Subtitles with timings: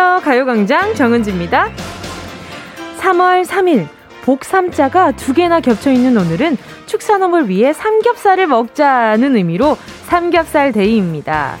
[0.00, 0.24] 안녕하세요.
[0.24, 1.68] 가요광장 정은지입니다.
[3.00, 3.86] 3월 3일,
[4.22, 6.56] 복삼자가 두 개나 겹쳐 있는 오늘은
[6.86, 9.76] 축산업을 위해 삼겹살을 먹자는 의미로
[10.06, 11.58] 삼겹살 데이입니다.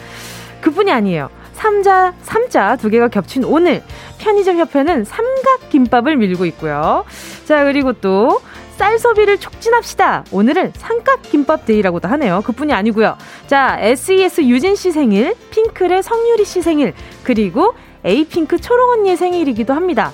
[0.62, 1.28] 그뿐이 아니에요.
[1.52, 3.82] 삼자, 삼자 두 개가 겹친 오늘
[4.16, 7.04] 편의점 협회는 삼각김밥을 밀고 있고요.
[7.44, 8.40] 자, 그리고 또
[8.80, 10.24] 쌀 소비를 촉진합시다.
[10.32, 12.40] 오늘은 삼각김밥 데이라고도 하네요.
[12.40, 13.18] 그뿐이 아니고요.
[13.46, 20.12] 자, SES 유진 씨 생일, 핑클의 성유리 씨 생일, 그리고 에이핑크 초롱 언니의 생일이기도 합니다.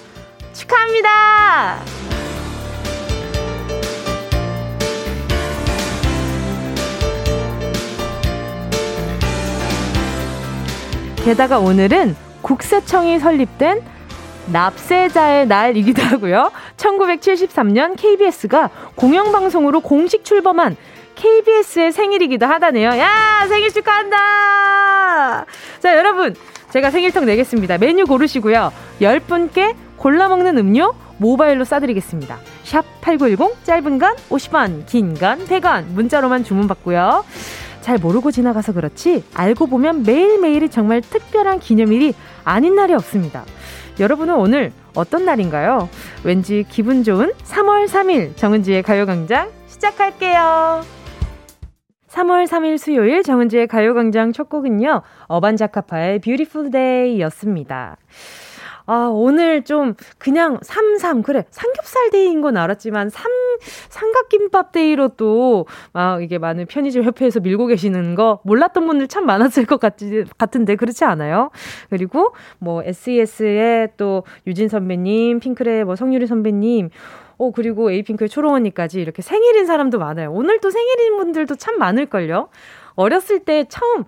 [0.52, 1.78] 축하합니다!
[11.24, 13.82] 게다가 오늘은 국세청이 설립된
[14.52, 16.52] 납세자의 날이기도 하고요.
[16.76, 20.76] 1973년 KBS가 공영방송으로 공식 출범한
[21.16, 22.90] KBS의 생일이기도 하다네요.
[22.98, 25.46] 야, 생일 축하한다!
[25.80, 26.34] 자, 여러분.
[26.77, 27.79] 제가 생일턱 내겠습니다.
[27.79, 28.71] 메뉴 고르시고요.
[29.01, 32.37] 10분께 골라 먹는 음료 모바일로 싸드리겠습니다.
[32.65, 37.24] 샵 8910 짧은 건 50원, 긴 건 100원 문자로만 주문받고요.
[37.80, 42.13] 잘 모르고 지나가서 그렇지 알고 보면 매일매일이 정말 특별한 기념일이
[42.45, 43.46] 아닌 날이 없습니다.
[43.99, 45.88] 여러분은 오늘 어떤 날인가요?
[46.24, 50.96] 왠지 기분 좋은 3월 3일 정은지의 가요광장 시작할게요.
[52.16, 55.02] 3월 3일 수요일 정은지의 가요광장 첫 곡은요.
[55.26, 57.99] 어반자카파의 Beautiful Day였습니다.
[58.88, 63.30] 아, 오늘 좀 그냥 삼삼 그래 삼겹살 데이인 건 알았지만 삼
[63.90, 69.66] 삼각김밥 데이로 또 막 이게 많은 편의점 협회에서 밀고 계시는 거 몰랐던 분들 참 많았을
[69.66, 71.50] 것 같지, 같은데 그렇지 않아요?
[71.91, 76.91] 그리고 뭐 SES의 또 유진 선배님, 핑클의 뭐 성유리 선배님
[77.38, 80.33] 어, 그리고 에이핑크의 초롱 언니까지 이렇게 생일인 사람도 많아요.
[80.33, 82.49] 오늘 또 생일인 분들도 참 많을걸요?
[82.94, 84.05] 어렸을 때 처음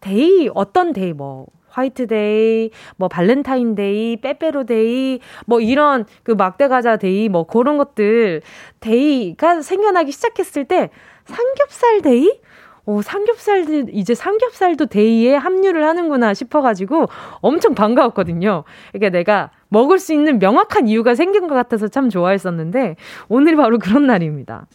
[0.00, 7.78] day, 어떤 day, 뭐, 화이트데이, 뭐 발렌타인데이, 빼빼로데이, 뭐 이런 그 막대과자 데이, 뭐 그런
[7.78, 8.42] 것들
[8.80, 10.90] day가 생겨나기 시작했을 때
[11.24, 12.40] 삼겹살 데이?
[12.84, 17.06] 오, 삼겹살도, 이제 삼겹살도 데이에 합류를 하는구나 싶어가지고
[17.40, 18.64] 엄청 반가웠거든요.
[18.90, 22.96] 그러니까 내가 먹을 수 있는 명확한 이유가 생긴 것 같아서 참 좋아했었는데
[23.28, 24.66] 오늘이 바로 그런 날입니다.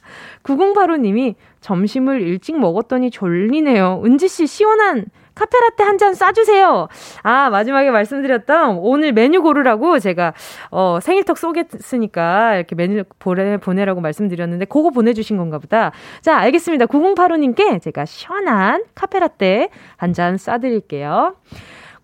[0.43, 4.01] 9085님이 점심을 일찍 먹었더니 졸리네요.
[4.03, 6.87] 은지 씨 시원한 카페라떼 한 잔 싸주세요.
[7.21, 10.33] 아, 마지막에 말씀드렸던 오늘 메뉴 고르라고 제가,
[10.71, 15.91] 어, 생일턱 쏘겠으니까 이렇게 메뉴 보내, 보내라고 말씀드렸는데, 그거 보내주신 건가 보다.
[16.21, 16.87] 자, 알겠습니다.
[16.87, 21.35] 9085님께 제가 시원한 카페라떼 한 잔 싸드릴게요.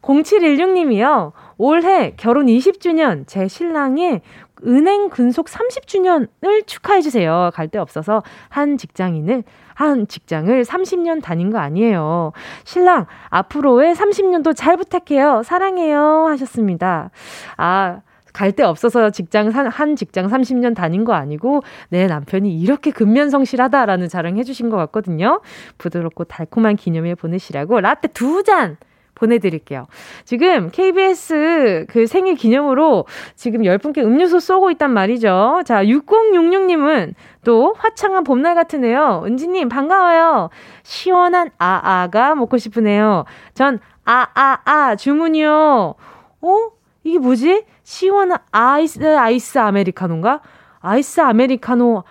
[0.03, 1.31] 0716님이요.
[1.57, 4.21] 올해 결혼 20주년 제 신랑의
[4.65, 7.51] 은행 근속 30주년을 축하해 주세요.
[7.53, 9.43] 갈 데 없어서 한 직장인을
[9.73, 12.31] 한 직장을 30년 다닌 거 아니에요.
[12.63, 15.41] 신랑, 앞으로의 30년도 잘 부탁해요.
[15.43, 16.27] 사랑해요.
[16.27, 17.09] 하셨습니다.
[17.57, 24.37] 아, 갈데 없어서 직장, 한 직장 30년 다닌 거 아니고, 내 남편이 이렇게 근면성실하다라는 자랑
[24.37, 25.41] 해 주신 것 같거든요.
[25.77, 28.77] 부드럽고 달콤한 기념일 보내시라고 라떼 두 잔!
[29.15, 29.87] 보내드릴게요.
[30.25, 35.61] 지금 KBS 그 생일 기념으로 지금 10분께 음료수 쏘고 있단 말이죠.
[35.65, 37.13] 자, 6066님은
[37.43, 39.23] 또 화창한 봄날 같으네요.
[39.25, 40.49] 은지님, 반가워요.
[40.83, 43.25] 시원한 아아가 먹고 싶으네요.
[43.53, 45.95] 전 아아아 아, 주문이요.
[46.41, 46.67] 어?
[47.03, 47.65] 이게 뭐지?
[47.83, 50.41] 시원한 아이스, 아이스 아메리카노인가?
[50.79, 52.03] 아이스 아메리카노.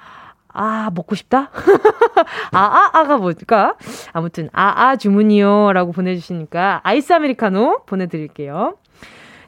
[0.53, 1.51] 아, 먹고 싶다?
[2.53, 3.77] 아, 아, 아가 뭘까?
[4.13, 5.73] 아무튼, 아, 아, 주문이요.
[5.73, 8.75] 라고 보내주시니까, 아이스 아메리카노 보내드릴게요.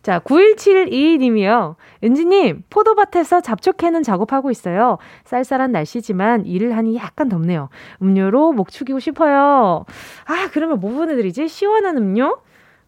[0.03, 1.77] 자, 9172님이요.
[2.03, 4.99] 은지님, 포도밭에서 잡초 캐는 작업하고 있어요.
[5.25, 7.71] 쌀쌀한 날씨지만 일을 하니 약간 덥네요.
[8.03, 9.87] 음료로 목 축이고 싶어요.
[10.27, 11.49] 아, 그러면 뭐 보내드리지?
[11.49, 12.37] 시원한 음료?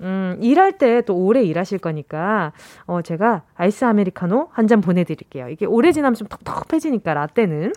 [0.02, 2.52] 음, 일할 때 또 오래 일하실 거니까,
[2.86, 5.48] 어, 제가 아이스 아메리카노 한 잔 보내드릴게요.
[5.48, 7.72] 이게 오래 지나면 좀 텁텁해지니까, 라떼는.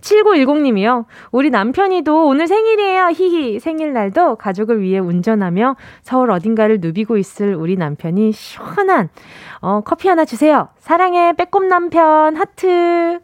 [0.00, 1.04] 7910님이요.
[1.32, 3.08] 우리 남편이도 오늘 생일이에요.
[3.08, 3.60] 히히.
[3.60, 9.08] 생일날도 가족을 위해 운전하며 서울 어딘가를 누비고 있을 우리 남편이 시원한
[9.60, 10.68] 어, 커피 하나 주세요.
[10.78, 11.32] 사랑해.
[11.34, 12.36] 빼꼼 남편.
[12.36, 13.20] 하트.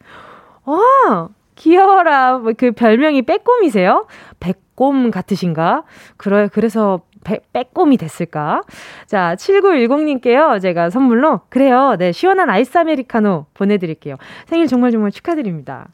[0.65, 2.39] 와, 귀여워라.
[2.39, 4.07] 뭐그 별명이 빼꼼이세요?
[4.41, 5.85] 빼꼼 같으신가?
[6.17, 8.63] 그래, 그래서 배, 빼꼼이 됐을까?
[9.07, 10.61] 자, 7910님께요.
[10.61, 11.97] 제가 선물로, 그래요.
[11.99, 14.17] 네, 시원한 아이스 아메리카노 보내드릴게요.
[14.47, 15.89] 생일 정말 정말 축하드립니다.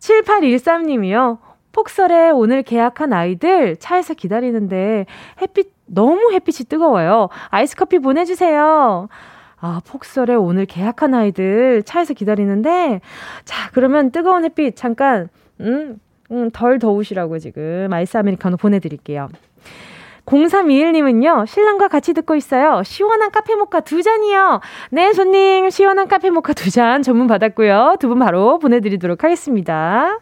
[0.00, 1.38] 7813님이요.
[1.72, 5.04] 폭설에 오늘 계약한 아이들 차에서 기다리는데
[5.42, 7.28] 햇빛, 너무 햇빛이 뜨거워요.
[7.50, 9.08] 아이스 커피 보내주세요.
[9.58, 13.00] 아, 폭설에 오늘 계약한 아이들 차에서 기다리는데,
[13.44, 15.28] 자, 그러면 뜨거운 햇빛 잠깐,
[15.60, 15.98] 음,
[16.30, 19.28] 음, 덜 더우시라고 지금 아이스 아메리카노 보내드릴게요.
[20.26, 22.82] 0321님은요, 신랑과 같이 듣고 있어요.
[22.84, 24.60] 시원한 카페 모카 두 잔이요.
[24.90, 27.96] 네, 손님, 시원한 카페 모카 두 잔 전문 받았고요.
[28.00, 30.18] 두 분 바로 보내드리도록 하겠습니다.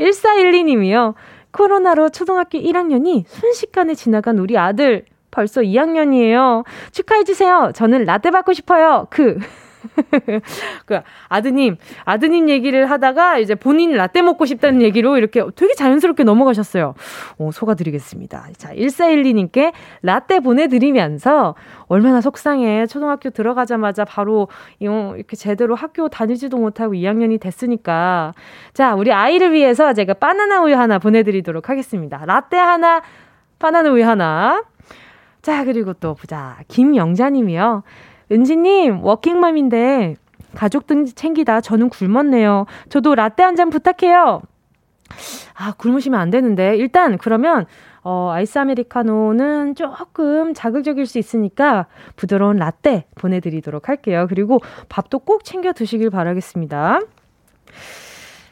[0.00, 1.14] 1412님이요.
[1.52, 5.04] 코로나로 초등학교 1학년이 순식간에 지나간 우리 아들.
[5.30, 6.64] 벌써 2학년이에요.
[6.92, 7.72] 축하해주세요.
[7.74, 9.06] 저는 라떼 받고 싶어요.
[9.10, 9.38] 그.
[10.86, 16.94] 그 아드님, 아드님 얘기를 하다가 이제 본인 라떼 먹고 싶다는 얘기로 이렇게 되게 자연스럽게 넘어가셨어요.
[17.38, 18.48] 오, 속아드리겠습니다.
[18.56, 21.54] 자, 1412님께 라떼 보내드리면서
[21.86, 22.86] 얼마나 속상해.
[22.86, 24.48] 초등학교 들어가자마자 바로
[24.78, 28.32] 이렇게 제대로 학교 다니지도 못하고 2학년이 됐으니까.
[28.72, 32.24] 자, 우리 아이를 위해서 제가 바나나 우유 하나 보내드리도록 하겠습니다.
[32.24, 33.02] 라떼 하나,
[33.58, 34.64] 바나나 우유 하나.
[35.42, 36.58] 자, 그리고 또 보자.
[36.68, 37.82] 김영자님이요.
[38.30, 40.16] 은지님, 워킹맘인데
[40.54, 42.66] 가족 등 챙기다 저는 굶었네요.
[42.88, 44.42] 저도 라떼 한 잔 부탁해요.
[45.54, 46.76] 아, 굶으시면 안 되는데.
[46.76, 47.66] 일단, 그러면,
[48.02, 51.86] 어, 아이스 아메리카노는 조금 자극적일 수 있으니까
[52.16, 54.26] 부드러운 라떼 보내드리도록 할게요.
[54.28, 57.00] 그리고 밥도 꼭 챙겨 드시길 바라겠습니다.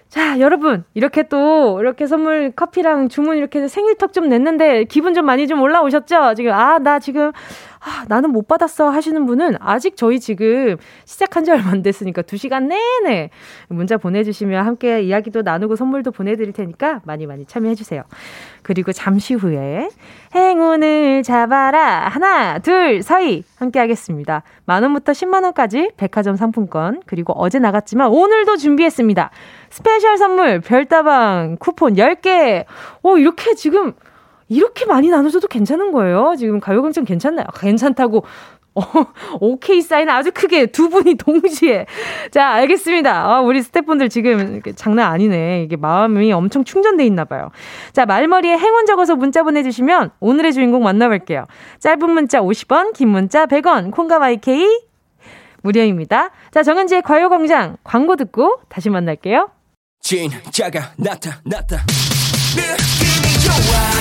[0.08, 5.46] 자, 여러분, 이렇게 또, 이렇게 선물 커피랑 주문 이렇게 생일턱 좀 냈는데, 기분 좀 많이
[5.46, 6.34] 좀 올라오셨죠?
[6.34, 7.30] 지금, 아, 나 지금,
[7.82, 12.64] 아, 나는 못 받았어 하시는 분은 아직 저희 지금 시작한 지 얼마 안 됐으니까 2시간
[12.64, 13.30] 내내
[13.68, 18.02] 문자 보내주시면 함께 이야기도 나누고 선물도 보내드릴 테니까 많이 많이 참여해주세요.
[18.62, 19.88] 그리고 잠시 후에
[20.34, 22.08] 행운을 잡아라.
[22.08, 23.42] 하나, 둘, 서희.
[23.56, 24.42] 함께 하겠습니다.
[24.66, 29.30] 만원부터 10만원까지 백화점 상품권, 그리고 어제 나갔지만 오늘도 준비했습니다.
[29.70, 32.64] special 선물, 별다방 쿠폰 10개.
[33.02, 33.94] 오, 이렇게 지금
[34.50, 36.34] 이렇게 많이 나눠줘도 괜찮은 거예요.
[36.36, 37.46] 지금 가요광장 괜찮나요?
[37.48, 38.24] 아, 괜찮다고
[38.74, 38.82] 어,
[39.40, 41.86] 오케이 사인 아주 크게 두 분이 동시에.
[42.30, 43.12] 자, 알겠습니다.
[43.12, 45.62] 아, 우리 스태프분들 지금 장난 아니네.
[45.62, 47.50] 이게 마음이 엄청 충전돼 있나 봐요.
[47.92, 51.46] 자, 말머리에 행운 적어서 문자 보내주시면 오늘의 주인공 만나볼게요.
[51.78, 54.66] 짧은 문자 50원, 긴 문자 100원, 콩과 마이케이
[55.62, 56.30] 무료입니다.
[56.50, 59.50] 자, 정은지의 과요광장 광고 듣고 다시 만날게요.
[60.00, 61.84] 진짜가 나타났다.
[62.56, 63.99] 느낌이 좋아.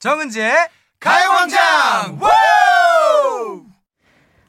[0.00, 0.54] 정은지의
[0.98, 2.18] 가요광장!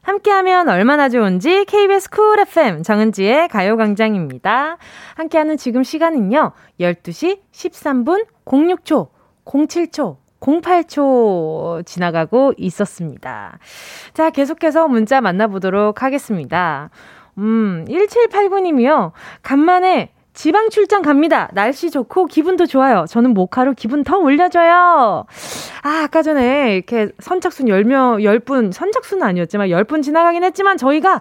[0.00, 4.78] 함께하면 얼마나 좋은지 KBS 쿨 FM 정은지의 가요광장입니다.
[5.14, 6.52] 함께하는 지금 시간은요.
[6.80, 9.10] 12시 13분 06초,
[9.44, 13.58] 07초, 08초 지나가고 있었습니다.
[14.12, 16.90] 자, 계속해서 문자 만나보도록 하겠습니다.
[17.38, 19.12] 음, 1789님이요.
[19.42, 21.48] 간만에 지방 출장 갑니다.
[21.52, 23.04] 날씨 좋고 기분도 좋아요.
[23.08, 25.26] 저는 모카로 기분 더 올려줘요.
[25.82, 31.20] 아, 아까 전에 이렇게 선착순 10명, 10분, 선착순은 아니었지만 10분 지나가긴 했지만 저희가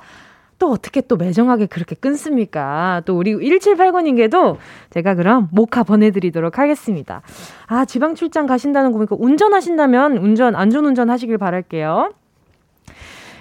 [0.62, 3.02] 또 어떻게 또 매정하게 그렇게 끊습니까?
[3.06, 4.58] 또 우리 1789님께도
[4.92, 7.24] 제가 그럼 모카 보내드리도록 하겠습니다.
[7.66, 12.14] 아, 지방 출장 가신다는 거 보니까 운전하신다면 운전, 안전운전 하시길 바랄게요.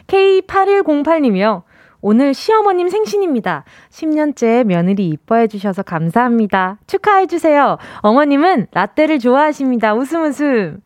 [0.06, 1.64] K8108님이요.
[2.00, 3.64] 오늘 시어머님 생신입니다.
[3.90, 6.78] 10년째 며느리 이뻐해 주셔서 감사합니다.
[6.86, 7.76] 축하해 주세요.
[8.00, 9.92] 어머님은 라떼를 좋아하십니다.
[9.94, 10.80] 웃음 웃음.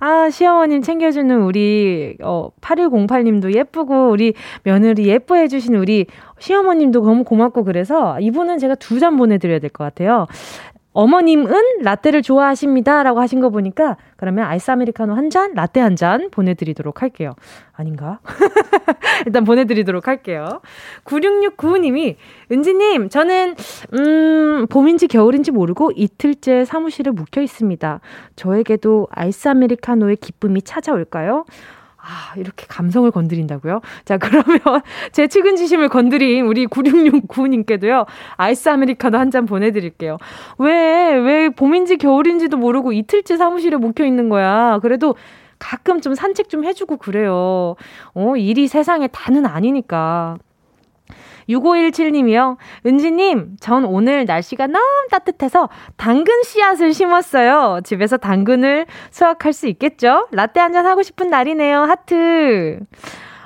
[0.00, 4.34] 아, 시어머님 챙겨주는 우리, 어, 8108님도 예쁘고, 우리
[4.64, 6.06] 며느리 예뻐해주신 우리
[6.38, 10.26] 시어머님도 너무 고맙고, 그래서 이분은 제가 두 잔 보내드려야 될 것 같아요.
[10.94, 13.02] 어머님은 라떼를 좋아하십니다.
[13.02, 17.34] 라고 하신 거 보니까 그러면 아이스 아메리카노 한 잔, 라떼 한 잔 보내드리도록 할게요.
[17.72, 18.20] 아닌가?
[19.26, 20.60] 일단 보내드리도록 할게요.
[21.04, 22.16] 9669님이,
[22.50, 23.54] 은지님, 저는,
[23.94, 28.00] 음, 봄인지 겨울인지 모르고 이틀째 사무실에 묵혀 있습니다.
[28.36, 31.44] 저에게도 아이스 아메리카노의 기쁨이 찾아올까요?
[32.06, 33.80] 아, 이렇게 감성을 건드린다고요?
[34.04, 34.60] 자, 그러면
[35.12, 38.06] 제 측은지심을 건드린 우리 9669님께도요,
[38.36, 40.18] 아이스 아메리카노 한 잔 보내드릴게요.
[40.58, 44.78] 왜, 왜 봄인지 겨울인지도 모르고 이틀째 사무실에 묵혀 있는 거야.
[44.80, 45.16] 그래도
[45.58, 47.74] 가끔 좀 산책 좀 해주고 그래요.
[48.14, 50.36] 어, 일이 세상에 다는 아니니까.
[51.48, 52.56] 6517님이요.
[52.86, 57.80] 은지님, 전 오늘 날씨가 너무 따뜻해서 당근 씨앗을 심었어요.
[57.84, 60.28] 집에서 당근을 수확할 수 있겠죠?
[60.32, 61.82] 라떼 한잔 하고 싶은 날이네요.
[61.82, 62.80] 하트.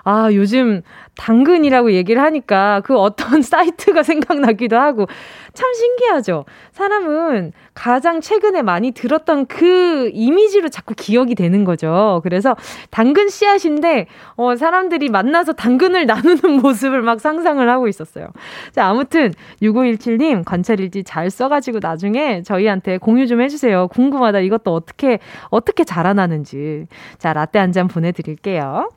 [0.05, 0.83] 아, 요즘
[1.19, 5.07] 당근이라고 얘기를 하니까 그 어떤 사이트가 생각나기도 하고
[5.53, 6.45] 참 신기하죠.
[6.73, 12.21] 사람은 가장 최근에 많이 들었던 그 이미지로 자꾸 기억이 되는 거죠.
[12.23, 12.57] 그래서
[12.91, 14.07] 당근 씨앗인데
[14.37, 18.29] 어 사람들이 만나서 당근을 나누는 모습을 막 상상을 하고 있었어요.
[18.73, 23.87] 자, 아무튼 6517님 관찰일지 잘 써 가지고 나중에 저희한테 공유 좀 해 주세요.
[23.89, 24.41] 궁금하다.
[24.41, 25.19] 이것도 어떻게
[25.51, 26.87] 어떻게 자라나는지.
[27.19, 28.89] 자, 라떼 한 잔 보내 드릴게요.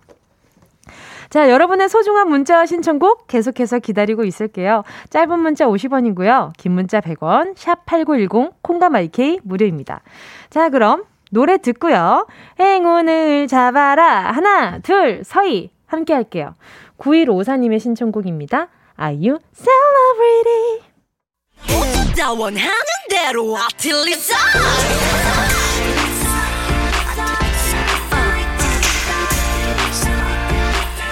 [1.32, 4.84] 자, 여러분의 소중한 문자와 신청곡 계속해서 기다리고 있을게요.
[5.10, 6.52] 짧은 문자 50원이고요.
[6.58, 10.02] 긴 문자 100원, 샵 8910, 콩가마이케이 무료입니다.
[10.50, 12.28] 자, 그럼 노래 듣고요.
[12.60, 14.32] 행운을 잡아라.
[14.32, 15.72] 하나, 둘, 서희.
[15.88, 16.54] 함께 할게요.
[16.98, 18.68] 9154님의 신청곡입니다.
[18.98, 20.82] You celebrity?
[23.58, 24.36] 아틀리사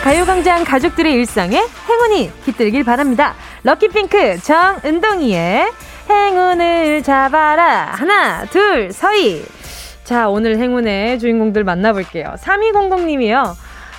[0.04, 3.36] 가요광장 가족들의 일상에 행운이 깃들길 바랍니다.
[3.64, 5.72] 럭키핑크 정은동이의
[6.10, 7.92] 행운을 잡아라.
[7.92, 9.44] 하나, 둘, 서희.
[10.04, 12.34] 자, 오늘 행운의 주인공들 만나볼게요.
[12.40, 13.54] 3200님이요.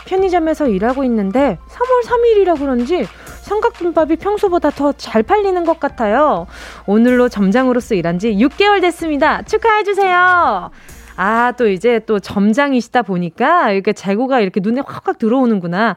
[0.07, 3.07] 편의점에서 일하고 있는데 3월 3일이라 그런지
[3.43, 6.47] 삼각김밥이 평소보다 더 잘 팔리는 것 같아요.
[6.87, 9.43] 오늘로 점장으로서 일한 지 6개월 됐습니다.
[9.43, 10.71] 축하해주세요.
[11.17, 15.97] 아, 또 이제 또 점장이시다 보니까 이렇게 재고가 이렇게 눈에 확확 들어오는구나.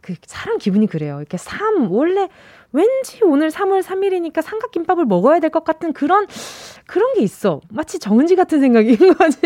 [0.00, 1.18] 그 사람 기분이 그래요.
[1.18, 2.28] 이렇게 3 원래
[2.72, 6.26] 왠지 오늘 3월 3일이니까 삼각김밥을 먹어야 될 것 같은 그런
[6.86, 7.60] 그런 게 있어.
[7.70, 9.38] 마치 정은지 같은 생각인 거지.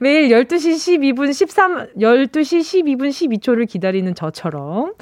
[0.00, 4.94] 매일 12시 12분 13 12시 12분 12초를 기다리는 저처럼.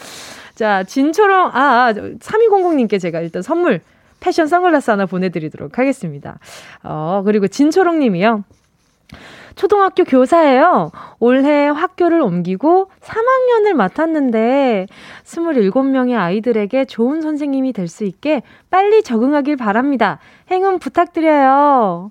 [0.56, 3.80] 자, 진초롱 아, 3200님께 제가 일단 선물
[4.18, 6.38] 패션 선글라스 하나 보내드리도록 하겠습니다.
[6.82, 8.44] 어, 그리고 진초롱 님이요.
[9.60, 10.90] 초등학교 교사예요.
[11.18, 14.86] 올해 학교를 옮기고 3학년을 맡았는데
[15.26, 18.40] 27명의 아이들에게 좋은 선생님이 될 수 있게
[18.70, 20.18] 빨리 적응하길 바랍니다.
[20.50, 22.10] 행운 부탁드려요.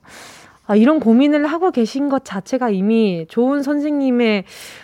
[0.69, 4.43] 아, 이런 고민을 하고 계신 것 자체가 이미 좋은 선생님의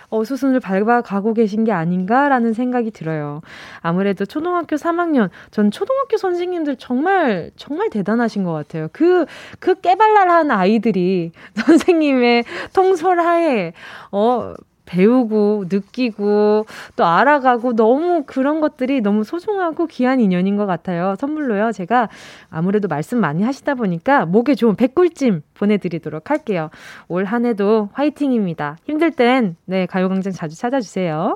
[0.09, 3.41] 어, 수순을 밟아가고 계신 게 아닌가라는 생각이 들어요.
[3.81, 8.87] 아무래도 초등학교 3학년, 전 초등학교 선생님들 정말, 정말 대단하신 것 같아요.
[8.93, 9.27] 그,
[9.59, 13.73] 그 깨발랄한 아이들이 선생님의 통솔하에,
[14.11, 16.65] 어, 배우고 느끼고
[16.95, 21.15] 또 알아가고 너무 그런 것들이 너무 소중하고 귀한 인연인 것 같아요.
[21.19, 21.71] 선물로요.
[21.73, 22.09] 제가
[22.49, 26.69] 아무래도 말씀 많이 하시다 보니까 목에 좋은 백꿀찜 보내드리도록 할게요.
[27.07, 28.77] 올 한 해도 화이팅입니다.
[28.85, 31.35] 힘들 땐 네, 가요광장 자주 찾아주세요.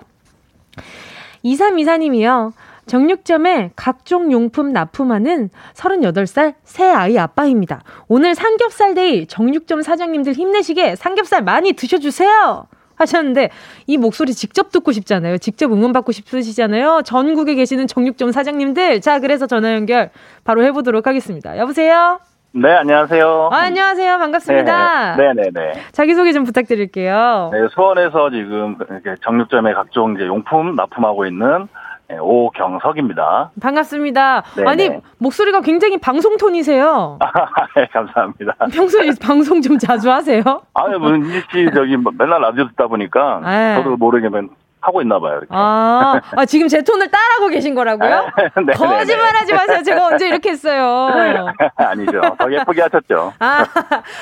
[1.44, 2.54] 2324님이요.
[2.86, 7.84] 정육점에 각종 용품 납품하는 38살 세 아이 아빠입니다.
[8.08, 12.66] 오늘 삼겹살 데이 정육점 사장님들 힘내시게 삼겹살 많이 드셔주세요!
[13.10, 13.50] 하셨는데
[13.88, 15.38] 이 목소리 직접 듣고 싶잖아요.
[15.38, 17.02] 직접 응원받고 싶으시잖아요.
[17.06, 19.02] 전국에 계시는 정육점 사장님들.
[19.02, 20.12] 자, 그래서 전화 연결
[20.44, 21.58] 바로 해보도록 하겠습니다.
[21.58, 22.20] 여보세요?
[22.52, 23.50] 네, 안녕하세요.
[23.52, 24.18] 아, 안녕하세요.
[24.18, 25.16] 반갑습니다.
[25.18, 25.74] 네, 네, 네.
[25.92, 27.52] 자기소개 좀 부탁드릴게요.
[27.54, 28.76] 네, 수원에서 지금
[29.24, 31.68] 정육점에 각종 이제 용품 납품하고 있는 네,
[32.18, 33.52] 오경석입니다.
[33.62, 34.42] 반갑습니다.
[34.56, 34.70] 네네.
[34.70, 34.90] 아니
[35.20, 37.20] 목소리가 굉장히 방송 톤이세요.
[37.76, 38.56] 네, 감사합니다.
[38.72, 40.42] 평소에 방송 좀 자주 하세요?
[40.74, 43.76] 아니 뭐 인지 씨 저기 뭐 맨날 라디오 듣다 보니까 네.
[43.76, 44.50] 저도 모르게면
[44.82, 45.34] 하고 있나 봐요.
[45.34, 45.48] 이렇게.
[45.52, 48.28] 아, 아, 지금 제 톤을 따라하고 계신 거라고요?
[48.66, 49.82] 네, 거짓말 하지 마세요.
[49.84, 51.10] 제가 언제 이렇게 했어요?
[51.76, 52.22] 아니죠.
[52.38, 53.34] 더 예쁘게 하셨죠.
[53.40, 53.66] 아,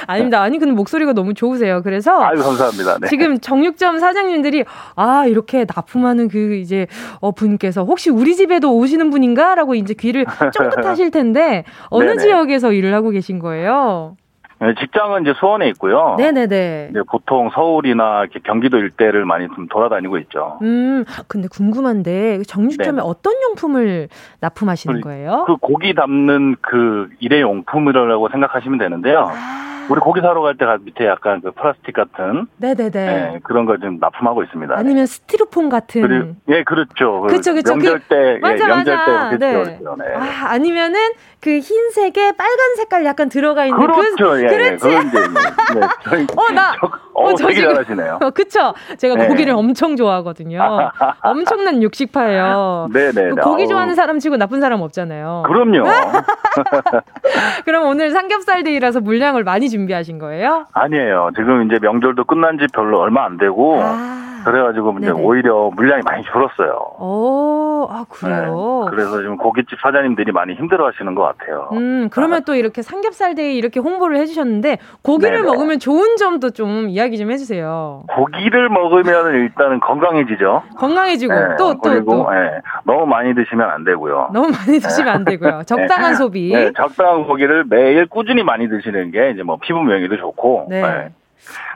[0.07, 0.41] 아닙니다.
[0.41, 1.81] 아니 근데 목소리가 너무 좋으세요.
[1.83, 2.97] 그래서 아유 감사합니다.
[3.01, 3.07] 네.
[3.07, 6.87] 지금 정육점 사장님들이 아 이렇게 납품하는 그 이제
[7.19, 12.21] 어 분께서 혹시 우리 집에도 오시는 분인가 라고 이제 귀를 쫑긋 하실 텐데 어느 네네.
[12.21, 14.15] 지역에서 일을 하고 계신 거예요?
[14.59, 16.15] 네, 직장은 이제 수원에 있고요.
[16.17, 16.87] 네네네.
[16.91, 20.57] 이제 보통 서울이나 경기도 일대를 많이 좀 돌아다니고 있죠.
[20.63, 23.01] 음, 근데 궁금한데 정육점에 네.
[23.03, 24.09] 어떤 용품을
[24.39, 25.43] 납품하시는 그, 거예요?
[25.45, 29.27] 그 고기 담는 그 일회용품이라고 생각하시면 되는데요.
[29.29, 29.67] 아.
[29.89, 34.43] 우리 고기 사러 갈 때 밑에 약간 그 플라스틱 같은 네네네 네, 그런 걸좀 납품하고
[34.43, 34.75] 있습니다.
[34.77, 37.21] 아니면 스티로폼 같은 그리고, 예 그렇죠.
[37.21, 37.73] 그렇죠 그렇죠.
[37.75, 39.29] 명절 그, 때 맞아, 예, 명절 맞아.
[39.29, 39.53] 때 네.
[39.53, 39.95] 그렇죠.
[39.97, 40.13] 네.
[40.13, 40.99] 아, 아니면은
[41.39, 44.15] 그 흰색에 빨간 색깔 약간 들어가 있는 그렇죠.
[44.17, 44.87] 그, 예, 그렇지.
[44.87, 45.87] 네, 네.
[46.03, 46.73] 저희, 어나
[47.13, 48.19] 어, 저 되게 잘하시네요.
[48.21, 48.73] 어, 그쵸.
[48.97, 49.27] 제가 네.
[49.27, 50.59] 고기를 엄청 좋아하거든요.
[51.21, 52.89] 엄청난 육식파예요.
[52.91, 53.29] 네네.
[53.29, 55.43] 그 고기 좋아하는 사람 치고 나쁜 사람 없잖아요.
[55.45, 55.83] 그럼요.
[57.65, 60.65] 그럼 오늘 삼겹살 데이라서 물량을 많이 준비하신 거예요?
[60.73, 61.29] 아니에요.
[61.35, 63.79] 지금 이제 명절도 끝난 지 별로 얼마 안 되고.
[63.81, 64.26] 아.
[64.43, 65.21] 그래가지고 이제 네네.
[65.21, 66.73] 오히려 물량이 많이 줄었어요.
[66.99, 68.85] 오, 아 그래요.
[68.85, 71.69] 네, 그래서 지금 고깃집 사장님들이 많이 힘들어하시는 것 같아요.
[71.73, 72.39] 음, 그러면 아.
[72.45, 75.45] 또 이렇게 삼겹살 데이 이렇게 홍보를 해주셨는데 고기를 네네.
[75.45, 78.03] 먹으면 좋은 점도 좀 이야기 좀 해주세요.
[78.15, 80.63] 고기를 먹으면 일단은 건강해지죠.
[80.77, 82.31] 건강해지고 또또 네, 또, 또.
[82.31, 84.29] 네, 너무 많이 드시면 안 되고요.
[84.33, 85.63] 너무 많이 드시면 안 되고요.
[85.65, 86.51] 적당한 소비.
[86.51, 90.67] 네, 적당한 고기를 매일 꾸준히 많이 드시는 게 이제 뭐 피부 미용에도 좋고.
[90.69, 91.09] 네.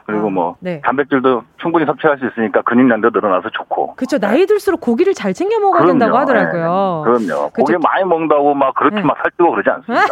[0.06, 0.82] 그리고 아, 뭐 네.
[0.84, 3.96] 단백질도 충분히 섭취할 수 있으니까 근육량도 늘어나서 좋고.
[3.96, 4.18] 그렇죠.
[4.18, 6.00] 나이 들수록 고기를 잘 챙겨 먹어야 그럼요.
[6.00, 7.04] 된다고 하더라고요.
[7.06, 7.12] 네.
[7.26, 7.50] 그럼요.
[7.52, 7.64] 그쵸.
[7.66, 9.02] 고기 많이 먹는다고 막 그렇게 네.
[9.04, 10.06] 막 살찌고 그러지 않습니다.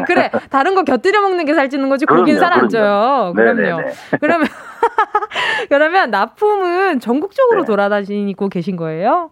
[0.06, 0.30] 그래.
[0.50, 3.32] 다른 거 곁들여 먹는 게 살찌는 거지 고기는 살 안 쪄요.
[3.34, 3.82] 그럼요.
[4.20, 4.46] 그러면
[5.68, 7.66] 그러면 납품은 전국적으로 네.
[7.66, 9.30] 돌아다니고 계신 거예요?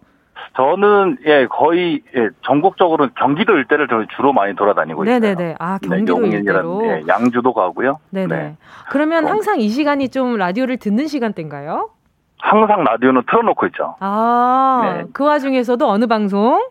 [0.55, 5.27] 저는 예 거의 예, 전국적으로 경기도 일대를 주로 많이 돌아다니고 네네네.
[5.27, 5.35] 있어요.
[5.35, 5.55] 네네네.
[5.59, 6.81] 아 네, 경기도 네, 일대로.
[6.85, 7.99] 예, 양주도 가고요.
[8.11, 8.35] 네네.
[8.35, 8.55] 네.
[8.89, 11.89] 그러면 항상 이 시간이 좀 라디오를 듣는 시간대인가요?
[12.39, 13.95] 항상 라디오는 틀어놓고 있죠.
[13.99, 15.05] 아, 네.
[15.13, 16.61] 그 와중에서도 어느 방송?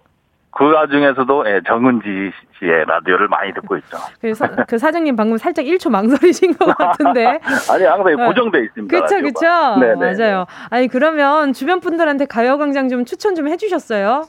[0.56, 3.96] 그 와중에서도 예, 정은지 씨의 라디오를 많이 듣고 있죠.
[4.20, 7.40] 그래서 그 사장님 방금 살짝 1초 망설이신 것 같은데.
[7.70, 8.26] 아니 항상 어.
[8.26, 8.96] 고정돼 있습니다.
[8.96, 9.80] 그렇죠, 그렇죠.
[9.80, 10.46] 네, 맞아요.
[10.70, 14.22] 아니 그러면 주변 분들한테 가요광장 좀 추천 좀 해주셨어요?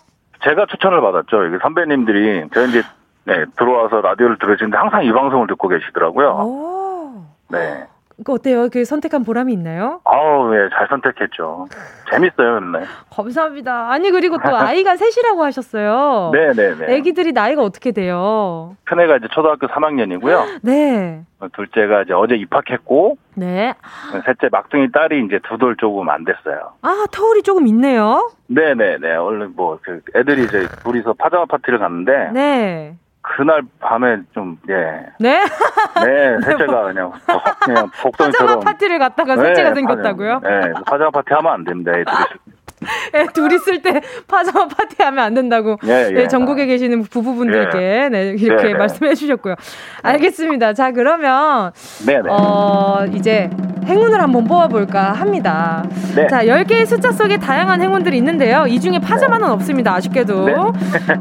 [0.43, 1.45] 제가 추천을 받았죠.
[1.45, 2.81] 이게 선배님들이 저 이제
[3.25, 6.29] 네, 들어와서 라디오를 들으시는데 항상 이 방송을 듣고 계시더라고요.
[6.29, 7.25] 오.
[7.49, 7.85] 네.
[8.23, 8.69] 그 어때요?
[8.69, 9.99] 그 선택한 보람이 있나요?
[10.05, 11.67] 아우, 예, 잘 선택했죠.
[12.09, 12.85] 재밌어요, 맨날.
[13.13, 13.91] 감사합니다.
[13.91, 16.31] 아니, 그리고 또 아이가 셋이라고 하셨어요.
[16.33, 16.93] 네네네.
[16.95, 18.77] 애기들이 나이가 어떻게 돼요?
[18.85, 20.59] 큰애가 이제 초등학교 3학년이고요.
[20.63, 21.23] 네.
[21.53, 23.17] 둘째가 이제 어제 입학했고.
[23.35, 23.73] 네.
[24.25, 26.71] 셋째 막둥이 딸이 이제 두 돌 조금 안 됐어요.
[26.83, 28.29] 아, 터울이 조금 있네요?
[28.47, 29.13] 네네네.
[29.15, 32.31] 얼른 뭐, 그 애들이 이제 둘이서 파자마 파티를 갔는데.
[32.33, 32.95] 네.
[33.27, 35.05] 그날 밤에 좀, 예.
[35.19, 35.43] 네?
[36.03, 37.11] 네, 셋째가 그냥,
[37.59, 38.31] 그냥 복덩이처럼.
[38.31, 40.39] 파자마 파티를 갔다가 셋째가 네, 생겼다고요?
[40.43, 42.15] 네, 파자마 파티 하면 안 됩니다, 애들이.
[43.15, 46.11] 예, 둘 있을 때 파자마 파티 하면 안 된다고 예, 예.
[46.11, 48.09] 네, 전국에 계시는 부부분들께 예.
[48.09, 48.73] 네, 이렇게 네, 네.
[48.73, 49.55] 말씀해 주셨고요.
[50.01, 50.73] 알겠습니다.
[50.73, 51.71] 자, 그러면
[52.05, 52.29] 네, 네.
[52.29, 53.49] 어, 이제
[53.85, 55.85] 행운을 한번 뽑아볼까 합니다.
[56.15, 56.27] 네.
[56.27, 58.65] 자, 10개의 숫자 속에 다양한 행운들이 있는데요.
[58.67, 59.93] 이 중에 파자마는 없습니다.
[59.95, 60.45] 아쉽게도.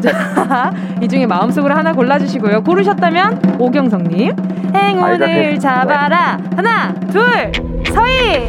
[0.03, 2.63] 자, 이 중에 마음속으로 하나 골라주시고요.
[2.65, 4.35] 고르셨다면 오경성님.
[4.75, 6.39] 행운을 잡아라.
[6.57, 7.53] 하나, 둘,
[7.93, 8.49] 서희.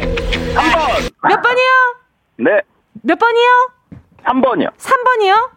[0.54, 1.28] 3번.
[1.28, 1.66] 몇 번이요?
[2.38, 2.62] 네.
[3.06, 3.70] 몇 번이요?
[4.24, 4.70] 3번이요.
[4.76, 5.50] 3번이요?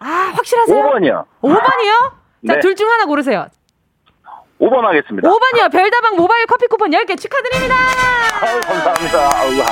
[0.00, 0.84] 아, 확실하세요?
[0.84, 1.24] 5번이요.
[1.40, 2.10] 5번이요?
[2.46, 2.60] 자, 네.
[2.60, 3.46] 둘중 하나 고르세요.
[4.60, 5.26] 5번 하겠습니다.
[5.26, 5.72] 5번이요.
[5.72, 7.74] 별다방 모바일 커피 쿠폰 10개 축하드립니다.
[8.42, 9.18] 아유, 감사합니다.
[9.46, 9.66] 우와.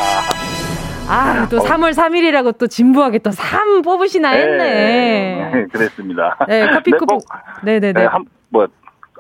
[1.11, 4.39] 아, 또 3월 3일이라고 또 진부하게 또 3 뽑으시나 네.
[4.41, 5.51] 했네.
[5.53, 6.39] 네, 그랬습니다.
[6.49, 7.19] 네, 커피 쿠폰.
[7.63, 8.07] 네, 네, 네.
[8.07, 8.67] 한, 뭐,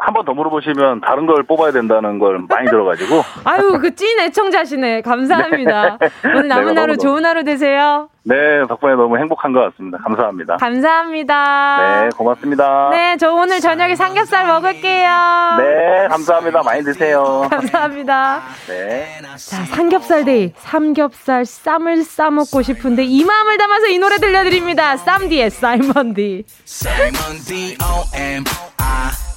[0.01, 3.23] 한 번 더 물어보시면 다른 걸 뽑아야 된다는 걸 많이 들어가지고.
[3.45, 5.03] 아유, 그 찐 애청자시네.
[5.03, 5.99] 감사합니다.
[6.01, 6.09] 네.
[6.35, 8.09] 오늘 남은 하루 좋은 하루 되세요.
[8.23, 8.35] 네,
[8.69, 9.99] 덕분에 너무 행복한 것 같습니다.
[10.05, 10.57] 감사합니다.
[10.59, 12.03] 감사합니다.
[12.05, 12.89] 네, 고맙습니다.
[12.91, 15.57] 네, 저 오늘 저녁에 삼겹살 먹을게요.
[15.59, 16.63] 네, 감사합니다.
[16.63, 17.47] 많이 드세요.
[17.51, 18.43] 감사합니다.
[18.69, 19.07] 네.
[19.37, 20.53] 자, 삼겹살 데이.
[20.57, 24.97] 삼겹살 쌈을 싸먹고 싶은데 이 마음을 담아서 이 노래 들려드립니다.
[24.99, 26.45] 쌈디의 사이먼 디.
[26.67, 27.13] 사이먼
[27.47, 28.45] D O M
[28.79, 29.30] I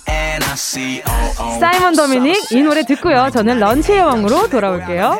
[1.60, 3.30] 사이먼 도미닉 이 노래 듣고요.
[3.32, 5.20] 저는 런치의 왕으로 돌아올게요.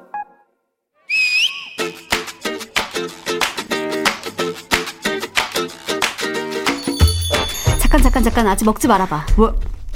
[7.91, 9.25] 잠깐 잠깐 잠깐 아직 먹지 말아봐.
[9.35, 9.53] 뭐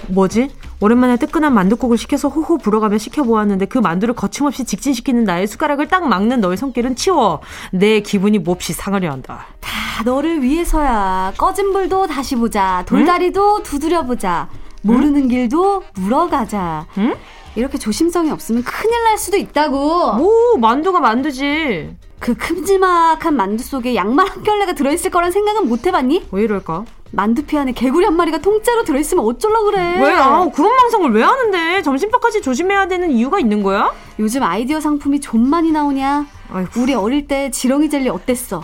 [0.10, 0.50] 뭐지?
[0.82, 6.42] 오랜만에 뜨끈한 만둣국을 시켜서 호호 불어가며 시켜보았는데 그 만두를 거침없이 직진시키는 나의 숟가락을 딱 막는
[6.42, 7.40] 너의 손길은 치워.
[7.72, 9.46] 내 기분이 몹시 상하려 한다.
[9.62, 11.32] 다 너를 위해서야.
[11.38, 12.84] 꺼진 불도 다시 보자.
[12.86, 13.64] 돌다리도 응?
[13.64, 14.50] 두드려보자.
[14.82, 15.28] 모르는 응?
[15.30, 16.88] 길도 물어가자.
[16.98, 17.16] 응?
[17.56, 20.16] 이렇게 조심성이 없으면 큰일 날 수도 있다고.
[20.16, 21.96] 뭐 만두가 만두지.
[22.20, 26.28] 그 큼지막한 만두 속에 양말 한 켤레가 들어있을 거란 생각은 못 해봤니?
[26.32, 26.84] 왜 이럴까?
[27.16, 30.02] 만두피 안에 개구리 한 마리가 통째로 들어있으면 어쩔라 그래.
[30.02, 30.12] 왜?
[30.12, 31.82] 아, 그런 망상을 왜 하는데?
[31.82, 33.94] 점심밥까지 조심해야 되는 이유가 있는 거야?
[34.20, 36.26] 요즘 아이디어 상품이 좀 많이 나오냐?
[36.52, 36.82] 아이고.
[36.82, 38.64] 우리 어릴 때 지렁이 젤리 어땠어?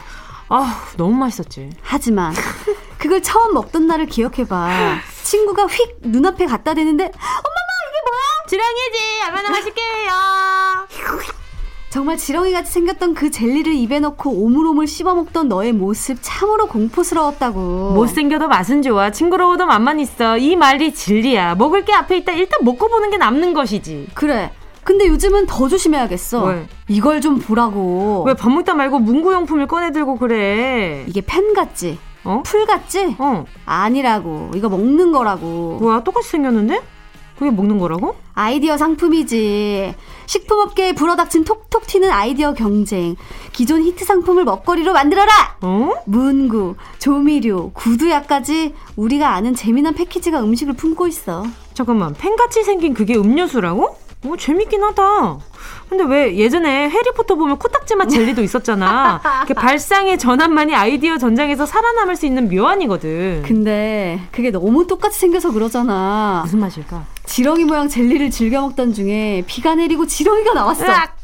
[0.49, 1.69] 아, 너무 맛있었지.
[1.81, 2.33] 하지만
[2.97, 4.97] 그걸 처음 먹던 날을 기억해봐.
[5.23, 8.47] 친구가 휙 눈앞에 갖다 대는데 엄마마 이게 뭐야?
[8.49, 9.23] 지렁이지.
[9.27, 11.31] 얼마나 맛있게요.
[11.91, 17.91] 정말 지렁이같이 생겼던 그 젤리를 입에 넣고 오물오물 씹어먹던 너의 모습 참으로 공포스러웠다고.
[17.95, 19.11] 못생겨도 맛은 좋아.
[19.11, 20.37] 징그러워도 맛만 있어.
[20.37, 21.55] 이 말이 진리야.
[21.55, 22.31] 먹을 게 앞에 있다.
[22.31, 24.07] 일단 먹고 보는 게 남는 것이지.
[24.13, 24.53] 그래.
[24.85, 26.45] 근데 요즘은 더 조심해야겠어.
[26.45, 26.65] 왜?
[26.87, 28.23] 이걸 좀 보라고.
[28.25, 31.03] 왜 밥 먹다 말고 문구용품을 꺼내들고 그래?
[31.09, 31.99] 이게 펜 같지?
[32.23, 32.41] 어?
[32.45, 33.17] 풀 같지?
[33.19, 33.43] 어.
[33.65, 34.51] 아니라고.
[34.55, 35.77] 이거 먹는 거라고.
[35.81, 36.81] 뭐야, 똑같이 생겼는데?
[37.41, 38.13] 그게 먹는 거라고?
[38.35, 39.95] 아이디어 상품이지.
[40.27, 43.15] 식품업계에 불어닥친 톡톡 튀는 아이디어 경쟁.
[43.51, 45.57] 기존 히트 상품을 먹거리로 만들어라!
[45.61, 45.89] 어?
[46.05, 51.43] 문구, 조미료, 구두약까지 우리가 아는 재미난 패키지가 음식을 품고 있어.
[51.73, 53.97] 잠깐만, 펜같이 생긴 그게 음료수라고?
[54.27, 55.39] 오, 재밌긴 하다.
[55.91, 59.19] 근데 왜 예전에 해리포터 보면 코딱지 맛 젤리도 있었잖아.
[59.45, 63.43] 그 발상의 전환만이 아이디어 전장에서 살아남을 수 있는 묘안이거든.
[63.45, 66.43] 근데 그게 너무 똑같이 생겨서 그러잖아.
[66.45, 67.03] 무슨 맛일까?
[67.25, 70.85] 지렁이 모양 젤리를 즐겨 먹던 중에 비가 내리고 지렁이가 나왔어.
[70.85, 71.17] 으악!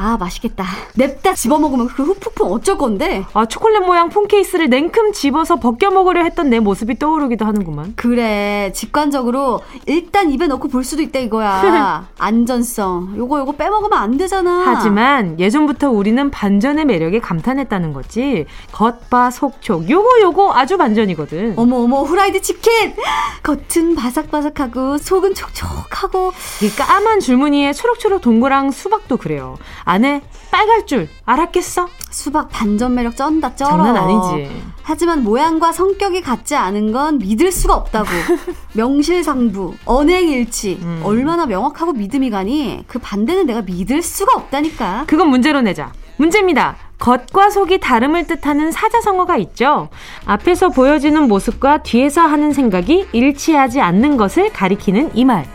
[0.00, 0.64] 아 맛있겠다.
[0.94, 3.24] 냅다 집어먹으면 그 흡폭풍 어쩔 건데?
[3.34, 7.94] 아 초콜릿 모양 폰 케이스를 냉큼 집어서 벗겨 먹으려 했던 내 모습이 떠오르기도 하는구만.
[7.96, 12.06] 그래 직관적으로 일단 입에 넣고 볼 수도 있다 이거야.
[12.16, 14.62] 안전성 요거 요거 빼먹으면 안 되잖아.
[14.66, 18.46] 하지만 예전부터 우리는 반전의 매력에 감탄했다는 거지.
[18.70, 21.54] 겉바 속촉 요거 요거 아주 반전이거든.
[21.56, 22.94] 어머 어머 후라이드 치킨
[23.42, 26.32] 겉은 바삭바삭하고 속은 촉촉하고
[26.62, 29.56] 이 까만 줄무늬에 초록초록 동그랑 수박도 그래요.
[29.88, 30.20] 안에
[30.50, 31.88] 빨갈 줄 알았겠어?
[32.10, 33.70] 수박 반전 매력 쩐다 쩔어.
[33.70, 34.50] 장난 아니지.
[34.82, 38.08] 하지만 모양과 성격이 같지 않은 건 믿을 수가 없다고.
[38.74, 40.78] 명실상부, 언행일치.
[40.82, 41.00] 음.
[41.04, 45.04] 얼마나 명확하고 믿음이 가니 그 반대는 내가 믿을 수가 없다니까.
[45.06, 45.90] 그건 문제로 내자.
[46.18, 46.76] 문제입니다.
[46.98, 49.88] 겉과 속이 다름을 뜻하는 사자성어가 있죠.
[50.26, 55.46] 앞에서 보여지는 모습과 뒤에서 하는 생각이 일치하지 않는 것을 가리키는 이 말.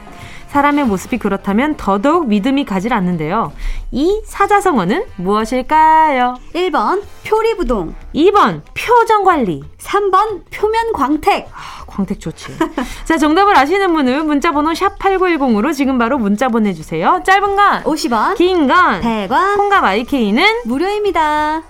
[0.54, 3.52] 사람의 모습이 그렇다면 더더욱 믿음이 가질 않는데요.
[3.90, 6.36] 이 사자성어는 무엇일까요?
[6.54, 12.56] 1번 표리부동 2번 표정관리 3번 표면광택 아, 광택 좋지.
[13.06, 17.22] 자, 정답을 아시는 분은 문자번호 샵8910으로 지금 바로 문자 보내주세요.
[17.26, 21.64] 짧은 건 50원, 긴 건 100원, 콩감 IK는 무료입니다.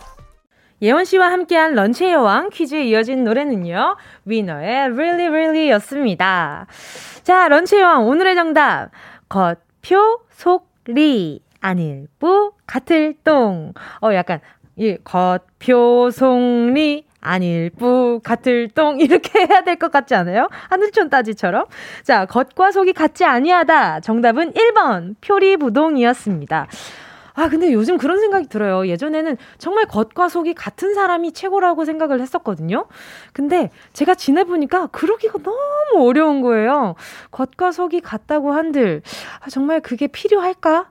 [0.84, 3.96] 예원 씨와 함께한 런치의 여왕 퀴즈에 이어진 노래는요.
[4.26, 6.68] 위너의 Really Really 였습니다.
[7.24, 8.90] 자, 런치왕 오늘의 정답.
[9.30, 11.42] 겉표, 속, 리.
[11.62, 13.72] 안일부, 같을 똥.
[14.02, 14.42] 어, 약간,
[14.76, 16.38] 이, 겉표, 속,
[16.74, 17.06] 리.
[17.22, 19.00] 안일부, 같을 똥.
[19.00, 20.50] 이렇게 해야 될 것 같지 않아요?
[20.70, 21.64] 하늘촌 따지처럼.
[22.04, 24.02] 자, 겉과 속이 같지 아니하다.
[24.02, 26.68] 정답은 1번, 표리부동이었습니다.
[27.36, 28.88] 아, 근데 요즘 그런 생각이 들어요.
[28.88, 32.86] 예전에는 정말 겉과 속이 같은 사람이 최고라고 생각을 했었거든요.
[33.34, 36.96] 근데 제가 지내보니까 그러기가 너무 어려운 거예요.
[37.32, 39.02] 겉과 속이 같다고 한들,
[39.40, 40.90] 아, 정말 그게 필요할까?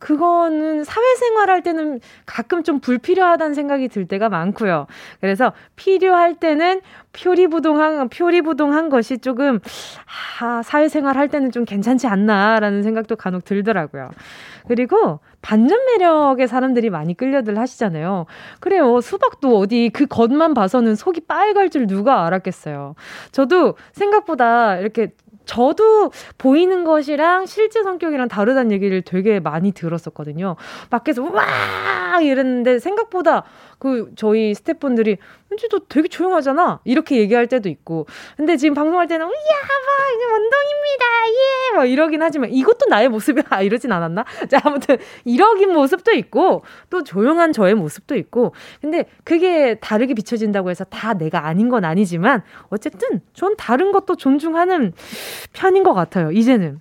[0.00, 4.86] 그거는 사회생활 할 때는 가끔 좀 불필요하다는 생각이 들 때가 많고요.
[5.20, 6.80] 그래서 필요할 때는
[7.12, 9.60] 표리부동한, 표리부동한 것이 조금,
[10.40, 14.10] 아, 사회생활 할 때는 좀 괜찮지 않나라는 생각도 간혹 들더라고요.
[14.66, 18.26] 그리고 반전 매력에 사람들이 많이 끌려들 하시잖아요.
[18.60, 19.00] 그래요.
[19.00, 22.94] 수박도 어디 그 겉만 봐서는 속이 빨갈 줄 누가 알았겠어요.
[23.32, 25.12] 저도 생각보다 이렇게
[25.50, 30.54] 저도 보이는 것이랑 실제 성격이랑 다르다는 얘기를 되게 많이 들었었거든요.
[30.90, 33.42] 밖에서 와 이랬는데 생각보다
[33.80, 35.18] 그 저희 스태프분들이
[35.50, 36.80] 왠지 너 되게 조용하잖아.
[36.84, 38.06] 이렇게 얘기할 때도 있고.
[38.36, 41.04] 근데 지금 방송할 때는 이야 막 이제 운동입니다.
[41.28, 44.24] 예 막 이러긴 하지만 이것도 나의 모습이야 이러진 않았나?
[44.50, 48.54] 자 아무튼 이러긴 모습도 있고 또 조용한 저의 모습도 있고.
[48.80, 54.92] 근데 그게 다르게 비춰진다고 해서 다 내가 아닌 건 아니지만 어쨌든 전 다른 것도 존중하는
[55.52, 56.80] 편인 것 같아요 이제는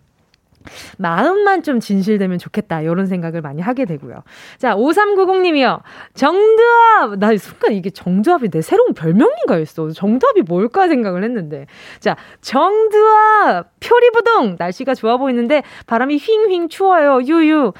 [0.97, 2.81] 마음만 좀 진실되면 좋겠다.
[2.81, 4.23] 이런 생각을 많이 하게 되고요.
[4.57, 5.81] 자, 5390님이요.
[6.13, 7.17] 정두합!
[7.19, 9.89] 나 순간 이게 정두합이 내 새로운 별명인가 했어.
[9.89, 11.65] 정두합이 뭘까 생각을 했는데.
[11.99, 13.67] 자, 정두합!
[13.79, 14.55] 표리부동!
[14.57, 17.21] 날씨가 좋아 보이는데 바람이 휑휑 추워요.
[17.23, 17.73] 유유.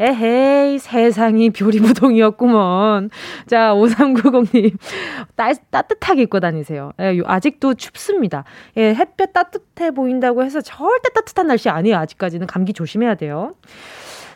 [0.00, 3.10] 에헤이, 세상이 별이무동이었구먼.
[3.46, 4.76] 자, 5390님.
[5.36, 6.92] 따, 따뜻하게 입고 다니세요.
[7.00, 8.44] 예, 아직도 춥습니다.
[8.76, 11.96] 예, 햇볕 따뜻해 보인다고 해서 절대 따뜻한 날씨 아니에요.
[11.96, 13.52] 아직까지는 감기 조심해야 돼요.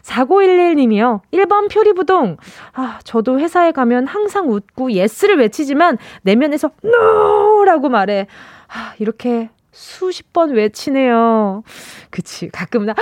[0.02, 1.20] 4911님이요.
[1.32, 2.36] 1번 표리부동.
[2.72, 8.26] 아, 저도 회사에 가면 항상 웃고 예스를 외치지만 내면에서 NO라고 말해.
[8.68, 9.50] 아, 이렇게
[9.82, 11.62] 수십 번 외치네요.
[12.10, 12.48] 그치.
[12.48, 12.94] 가끔은, 아,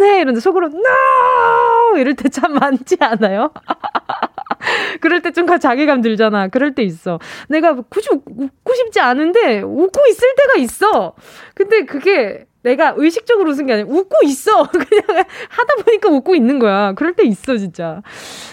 [0.00, 0.20] 네!
[0.20, 1.98] 이런데 속으로, NO!
[1.98, 3.52] 이럴 때 참 많지 않아요?
[5.02, 6.48] 그럴 때 좀 자괴감 들잖아.
[6.48, 7.18] 그럴 때 있어.
[7.50, 11.14] 내가 굳이 웃고 싶지 않은데, 웃고 있을 때가 있어.
[11.54, 14.62] 근데 그게, 내가 의식적으로 웃은 게 아니라 웃고 있어.
[14.72, 15.04] 그냥
[15.50, 16.92] 하다 보니까 웃고 있는 거야.
[16.94, 18.00] 그럴 때 있어, 진짜.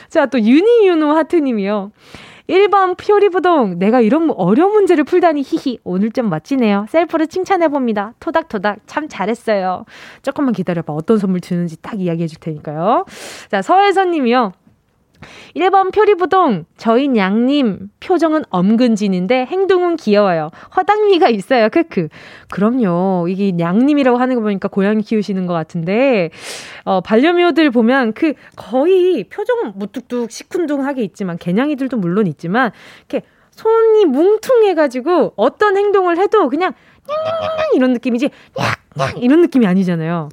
[0.10, 1.91] 자, 또 유니유노 하트님이요.
[2.51, 6.85] 1번 피오리부동 내가 이런 어려운 문제를 풀다니 히히 오늘 좀 멋지네요.
[6.89, 8.15] 셀프로 칭찬해봅니다.
[8.19, 9.85] 토닥토닥 참 잘했어요.
[10.21, 10.91] 조금만 기다려봐.
[10.91, 13.05] 어떤 선물 주는지 딱 이야기해 줄 테니까요.
[13.49, 14.51] 자 서혜선 님이요.
[15.55, 20.49] 1번 표리부동, 저희 냥님, 표정은 엄근진인데 행동은 귀여워요.
[20.75, 21.69] 허당미가 있어요.
[21.69, 22.10] 크크.
[22.49, 23.27] 그럼요.
[23.29, 26.29] 이게 냥님이라고 하는 거 보니까 고양이 키우시는 것 같은데,
[26.84, 35.34] 어, 반려묘들 보면 그 거의 표정은 무뚝뚝 시큰둥하게 있지만, 개냥이들도 물론 있지만, 이렇게 손이 뭉퉁해가지고
[35.36, 36.73] 어떤 행동을 해도 그냥
[37.07, 38.29] 냥냥냥 이런 느낌이지,
[38.97, 40.29] 냥 이런 느낌이 아니잖아요.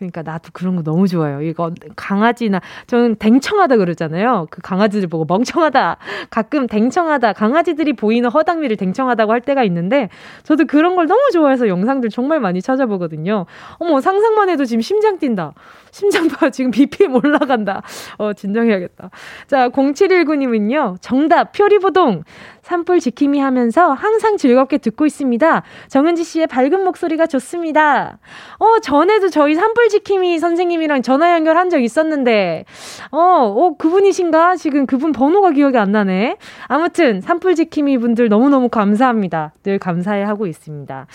[0.00, 1.42] 그러니까 나도 그런 거 너무 좋아요.
[1.42, 4.46] 이거 강아지나 저는 댕청하다 그러잖아요.
[4.50, 5.98] 그 강아지들 보고 멍청하다.
[6.30, 7.34] 가끔 댕청하다.
[7.34, 10.08] 강아지들이 보이는 허당미를 댕청하다고 할 때가 있는데
[10.42, 13.44] 저도 그런 걸 너무 좋아해서 영상들 정말 많이 찾아보거든요.
[13.78, 15.52] 어머 상상만 해도 지금 심장 뛴다.
[15.90, 17.82] 심장 봐 지금 BPM 올라간다.
[18.18, 19.10] 어 진정해야겠다.
[19.46, 20.96] 자 0719님은요.
[21.00, 22.24] 정답 표리보동
[22.62, 25.62] 산불 지킴이 하면서 항상 즐겁게 듣고 있습니다.
[25.88, 28.18] 정은지 씨의 밝은 목소리가 좋습니다.
[28.58, 32.64] 어, 전에도 저희 산불 지킴이 선생님이랑 전화 연결한 적 있었는데,
[33.10, 34.56] 어, 어, 그분이신가?
[34.56, 36.36] 지금 그분 번호가 기억이 안 나네.
[36.68, 39.52] 아무튼, 산불 지킴이 분들 너무너무 감사합니다.
[39.64, 41.06] 늘 감사해 하고 있습니다.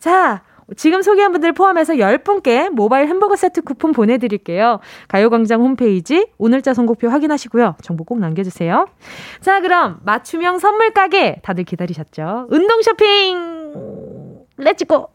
[0.00, 0.42] 자,
[0.74, 4.80] 지금 소개한 분들 포함해서 10분께 모바일 햄버거 세트 쿠폰 보내드릴게요.
[5.08, 7.76] 가요광장 홈페이지 오늘자 선곡표 확인하시고요.
[7.82, 8.88] 정보 꼭 남겨주세요.
[9.40, 12.48] 자, 그럼 맞춤형 선물 가게 다들 기다리셨죠?
[12.50, 13.66] 운동 쇼핑!
[14.56, 15.10] Let's go!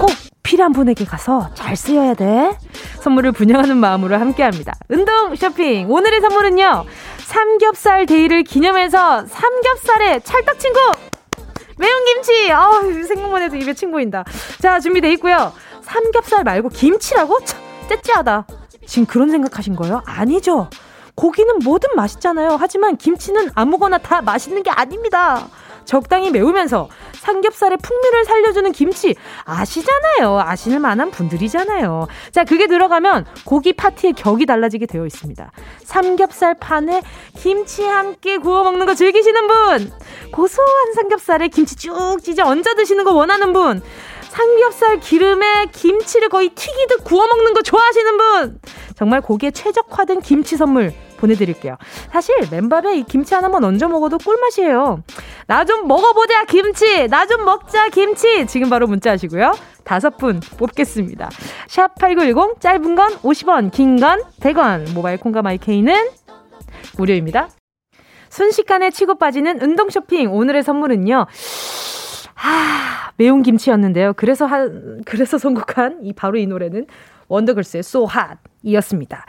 [0.00, 0.10] 꼭
[0.42, 2.58] 필요한 분에게 가서 잘 쓰여야 돼.
[3.02, 4.74] 선물을 분양하는 마음으로 함께 합니다.
[4.88, 5.90] 운동 쇼핑.
[5.90, 6.84] 오늘의 선물은요.
[7.18, 10.78] 삼겹살 데이를 기념해서 삼겹살에 찰떡 친구!
[11.78, 12.52] 매운 김치!
[12.52, 14.24] 어우, 생각만 해도 입에 침 고인다.
[14.60, 15.52] 자, 준비돼 있고요.
[15.82, 17.40] 삼겹살 말고 김치라고?
[17.44, 18.46] 참, 째째하다.
[18.86, 20.02] 지금 그런 생각하신 거예요?
[20.06, 20.70] 아니죠.
[21.16, 22.56] 고기는 뭐든 맛있잖아요.
[22.60, 25.48] 하지만 김치는 아무거나 다 맛있는 게 아닙니다.
[25.84, 29.14] 적당히 매우면서 삼겹살의 풍미를 살려주는 김치
[29.44, 30.40] 아시잖아요.
[30.40, 32.08] 아시는 만한 분들이잖아요.
[32.32, 35.52] 자, 그게 들어가면 고기 파티의 격이 달라지게 되어 있습니다.
[35.84, 37.02] 삼겹살 판에
[37.36, 39.92] 김치 함께 구워 먹는 거 즐기시는 분,
[40.32, 43.82] 고소한 삼겹살에 김치 쭉 찢어 얹어 드시는 거 원하는 분,
[44.30, 48.60] 삼겹살 기름에 김치를 거의 튀기듯 구워 먹는 거 좋아하시는 분,
[48.96, 50.92] 정말 고기에 최적화된 김치 선물
[51.26, 51.76] 보내드릴게요.
[52.12, 55.02] 사실 맨밥에 이 김치 하나만 얹어 먹어도 꿀맛이에요.
[55.46, 57.06] 나 좀 먹어보자 김치.
[57.08, 58.46] 나 좀 먹자 김치.
[58.46, 59.52] 지금 바로 문자 하시고요.
[59.84, 61.30] 다섯 분 뽑겠습니다.
[61.68, 64.92] 샵 8910 짧은 건 50원, 긴 건 100원.
[64.92, 66.08] 모바일 콩과 마이케이는
[66.98, 67.48] 무료입니다.
[68.28, 70.32] 순식간에 치고 빠지는 운동 쇼핑.
[70.32, 71.26] 오늘의 선물은요.
[72.44, 74.14] 아, 매운 김치였는데요.
[74.14, 76.86] 그래서 한, 그래서 선곡한 이 바로 이 노래는
[77.28, 79.24] 원더걸스의 So Hot 이었습니다.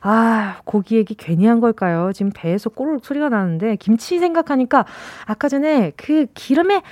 [0.00, 2.12] 아, 고기 얘기 괜히 한 걸까요?
[2.12, 4.84] 지금 배에서 꼬르륵 소리가 나는데, 김치 생각하니까,
[5.26, 6.82] 아까 전에 그 기름에,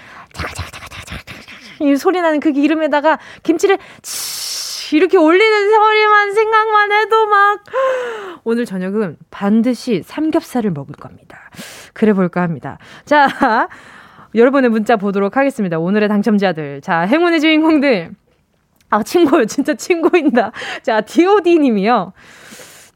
[1.80, 7.64] 이 소리 나는 그 기름에다가 김치를 치, 이렇게 올리는 소리만 생각만 해도 막,
[8.44, 11.50] 오늘 저녁은 반드시 삼겹살을 먹을 겁니다.
[11.92, 12.78] 그래 볼까 합니다.
[13.04, 13.68] 자,
[14.34, 15.78] 여러분의 문자 보도록 하겠습니다.
[15.78, 16.82] 오늘의 당첨자들.
[16.82, 18.12] 자, 행운의 주인공들.
[18.90, 19.46] 아, 친구요.
[19.46, 20.52] 진짜 친구인다.
[20.82, 22.12] 자, DOD 님이요.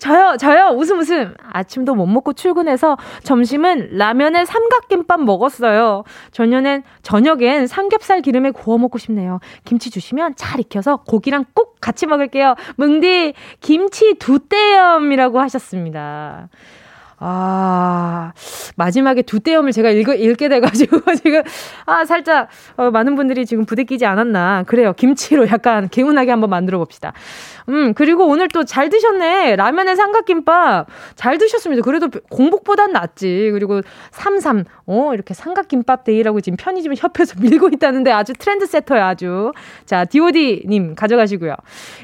[0.00, 1.34] 저요, 저요, 웃음 웃음.
[1.52, 6.04] 아침도 못 먹고 출근해서 점심은 라면에 삼각김밥 먹었어요.
[6.32, 9.40] 저녁엔, 저녁엔 삼겹살 기름에 구워 먹고 싶네요.
[9.66, 12.54] 김치 주시면 잘 익혀서 고기랑 꼭 같이 먹을게요.
[12.76, 16.48] 뭉디, 김치 두 떼염이라고 하셨습니다.
[17.22, 18.32] 아,
[18.76, 21.42] 마지막에 두 떼염을 제가 읽, 읽게 돼가지고 지금,
[21.84, 24.64] 아, 살짝, 어, 많은 분들이 지금 부대끼지 않았나.
[24.66, 24.94] 그래요.
[24.94, 27.12] 김치로 약간 개운하게 한번 만들어 봅시다.
[27.68, 29.56] 음, 그리고 오늘 또 잘 드셨네.
[29.56, 30.86] 라면에 삼각김밥.
[31.16, 31.82] 잘 드셨습니다.
[31.82, 33.50] 그래도 공복보단 낫지.
[33.52, 33.80] 그리고
[34.12, 39.52] 삼삼, 어, 이렇게 삼각김밥 데이라고 지금 편의점 협회에서 밀고 있다는데 아주 트렌드 세터야, 아주.
[39.86, 41.54] 자, DOD님 가져가시고요.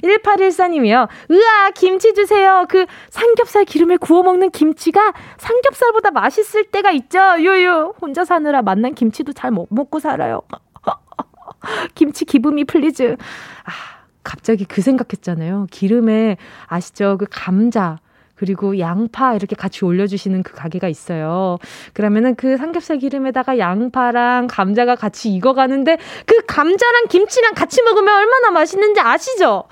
[0.03, 1.09] 1814님이요.
[1.31, 2.67] 으아, 김치 주세요.
[2.69, 5.06] 그 삼겹살 기름에 구워 먹는 김치가
[5.39, 7.19] 삼겹살보다 맛있을 때가 있죠.
[7.19, 7.95] 요요.
[8.01, 10.43] 혼자 사느라 맛난 김치도 잘 못 먹고 살아요.
[11.95, 13.17] 김치 기분이 please.
[13.65, 13.97] 아.
[14.27, 15.69] 갑자기 그 생각했잖아요.
[15.71, 17.17] 기름에 아시죠?
[17.17, 18.01] 그 감자
[18.35, 21.59] 그리고 양파 이렇게 같이 올려주시는 그 가게가 있어요.
[21.93, 29.01] 그러면은 그 삼겹살 기름에다가 양파랑 감자가 같이 익어가는데 그 감자랑 김치랑 같이 먹으면 얼마나 맛있는지
[29.01, 29.65] 아시죠?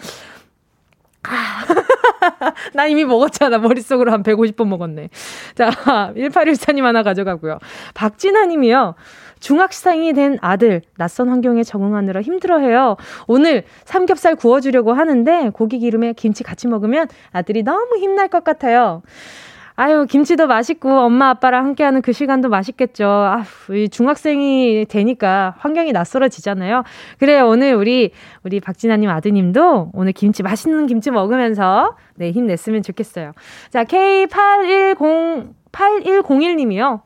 [1.28, 1.64] 아.
[2.74, 3.58] 나 이미 먹었잖아.
[3.58, 5.10] 머릿속으로 한 150번 먹었네.
[5.54, 5.70] 자,
[6.16, 7.58] 1814님 하나 가져가고요.
[7.94, 8.94] 박진아 님이요.
[9.40, 12.96] 중학생이 된 아들, 낯선 환경에 적응하느라 힘들어해요.
[13.26, 19.02] 오늘 삼겹살 구워주려고 하는데 고기 기름에 김치 같이 먹으면 아들이 너무 힘날 것 같아요.
[19.76, 23.06] 아유, 김치도 맛있고 엄마 아빠랑 함께하는 그 시간도 맛있겠죠.
[23.06, 26.84] 아, 이 중학생이 되니까 환경이 낯설어지잖아요.
[27.18, 28.12] 그래 오늘 우리
[28.44, 33.32] 우리 박진아님 아드님도 오늘 김치 맛있는 김치 먹으면서 네 힘냈으면 좋겠어요.
[33.70, 37.00] 자 K810 8101님이요.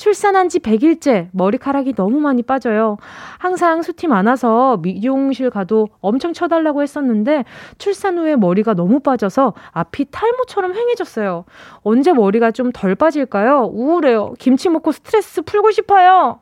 [0.00, 2.96] 출산한 지 100일째 머리카락이 너무 많이 빠져요.
[3.36, 7.44] 항상 수티 많아서 미용실 가도 엄청 쳐달라고 했었는데
[7.76, 11.44] 출산 후에 머리가 너무 빠져서 앞이 탈모처럼 휑해졌어요.
[11.82, 13.68] 언제 머리가 좀 덜 빠질까요?
[13.74, 14.32] 우울해요.
[14.38, 16.40] 김치 먹고 스트레스 풀고 싶어요.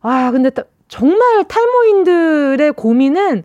[0.00, 0.50] 아, 근데
[0.88, 3.44] 정말 탈모인들의 고민은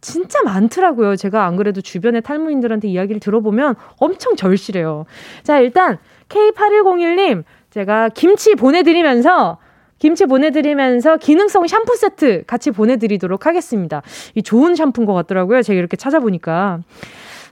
[0.00, 1.16] 진짜 많더라고요.
[1.16, 5.04] 제가 안 그래도 주변의 탈모인들한테 이야기를 들어보면 엄청 절실해요.
[5.42, 5.98] 자, 일단
[6.30, 9.58] K8101님 제가 김치 보내드리면서
[9.98, 14.02] 김치 보내드리면서 기능성 샴푸 세트 같이 보내드리도록 하겠습니다.
[14.34, 15.62] 이 좋은 샴푸인 것 같더라고요.
[15.62, 16.80] 제가 이렇게 찾아보니까.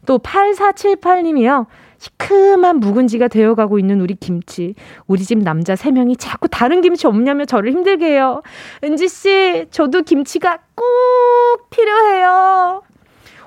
[0.07, 1.67] 또 8478님이요.
[1.99, 4.75] 시큼한 묵은지가 되어가고 있는 우리 김치.
[5.07, 8.43] 우리 집 남자 3명이 자꾸 다른 김치 없냐며 저를 힘들게 해요.
[8.83, 12.83] 은지씨, 저도 김치가 꼭 필요해요.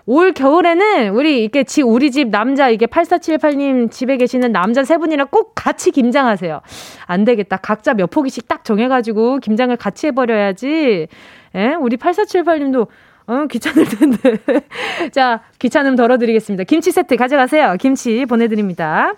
[0.06, 5.28] 올 겨울에는 우리 이게 지 우리 집 남자 이게 8478님 집에 계시는 남자 세 분이랑
[5.30, 6.62] 꼭 같이 김장하세요.
[7.06, 7.58] 안 되겠다.
[7.58, 11.08] 각자 몇 포기씩 딱 정해 가지고 김장을 같이 해 버려야지.
[11.56, 11.74] 예?
[11.80, 12.88] 우리 8478님도
[13.28, 14.38] 어, 귀찮을 텐데.
[15.12, 16.64] 자, 귀찮음 덜어드리겠습니다.
[16.66, 17.76] 김치 세트 가져가세요.
[17.80, 19.14] 김치 보내드립니다.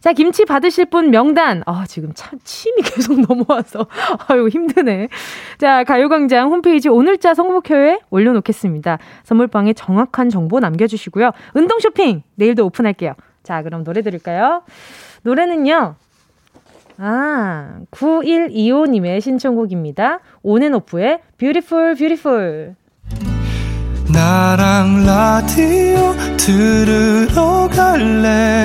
[0.00, 1.62] 자, 김치 받으실 분 명단.
[1.66, 3.86] 아, 지금 참 침이 계속 넘어와서.
[4.28, 5.08] 아유, 힘드네.
[5.58, 8.98] 자, 가요광장 홈페이지 오늘자 성목표에 올려놓겠습니다.
[9.24, 11.32] 선물방에 정확한 정보 남겨주시고요.
[11.54, 13.14] 운동 쇼핑 내일도 오픈할게요.
[13.42, 14.62] 자, 그럼 노래 들을까요?
[15.22, 15.94] 노래는요.
[17.00, 20.20] 아, 9125님의 신청곡입니다.
[20.42, 22.74] 온앤오프의 Beautiful, Beautiful.
[24.12, 28.64] 나랑 라디오 들으러 갈래.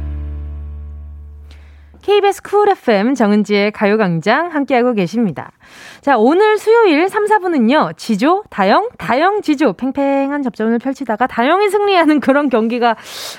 [2.11, 5.53] KBS 쿨 FM 정은지의 가요광장 함께하고 계십니다.
[6.01, 12.49] 자, 오늘 수요일 3, 4부는요, 지조, 다영, 다영, 지조, 팽팽한 접전을 펼치다가 다영이 승리하는 그런
[12.49, 12.97] 경기가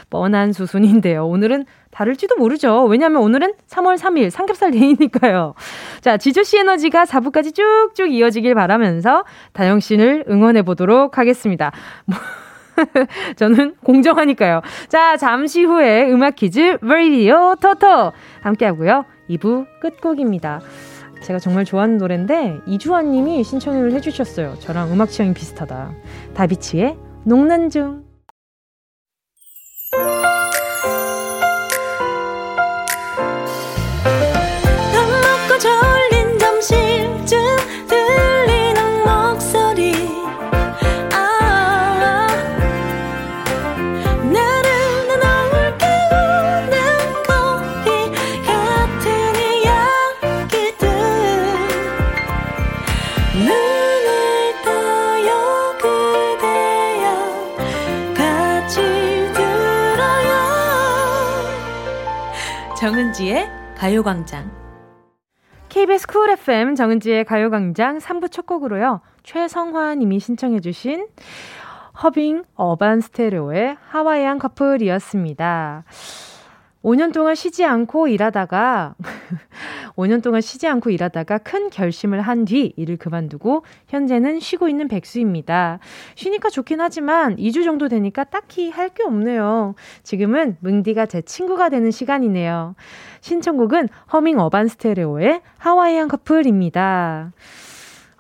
[0.09, 1.27] 뻔한 수순인데요.
[1.27, 2.85] 오늘은 다를지도 모르죠.
[2.85, 5.53] 왜냐하면 오늘은 3월 3일 삼겹살 데이니까요.
[6.01, 11.73] 자, 지조씨 에너지가 4부까지 쭉쭉 이어지길 바라면서 다영 씨를 응원해 보도록 하겠습니다.
[12.93, 14.63] 뭐, 저는 공정하니까요.
[14.89, 19.05] 자, 잠시 후에 음악 퀴즈 Radio 토토 함께 하고요.
[19.31, 20.61] 2부 끝곡입니다.
[21.23, 24.57] 제가 정말 좋아하는 노래인데 이주환 님이 신청을 해주셨어요.
[24.59, 25.93] 저랑 음악 취향이 비슷하다.
[26.35, 28.12] 다비치의 녹는 중.
[64.03, 64.51] 가요광장.
[65.69, 69.01] KBS 쿨 FM 정은지의 가요광장 3부 첫 곡으로요.
[69.23, 71.07] 최성화 님이 신청해주신
[72.03, 75.85] 허밍 어반 스테레오의 하와이안 커플이었습니다.
[76.83, 78.97] 5년 동안 쉬지 않고 일하다가
[79.97, 85.79] 5년 동안 쉬지 않고 일하다가 큰 결심을 한 뒤 일을 그만두고 현재는 쉬고 있는 백수입니다.
[86.17, 89.75] 쉬니까 좋긴 하지만 2주 정도 되니까 딱히 할 게 없네요.
[90.03, 92.75] 지금은 뭉디가 제 친구가 되는 시간이네요.
[93.21, 97.33] 신청곡은 허밍 어반 스테레오의 하와이안 커플입니다.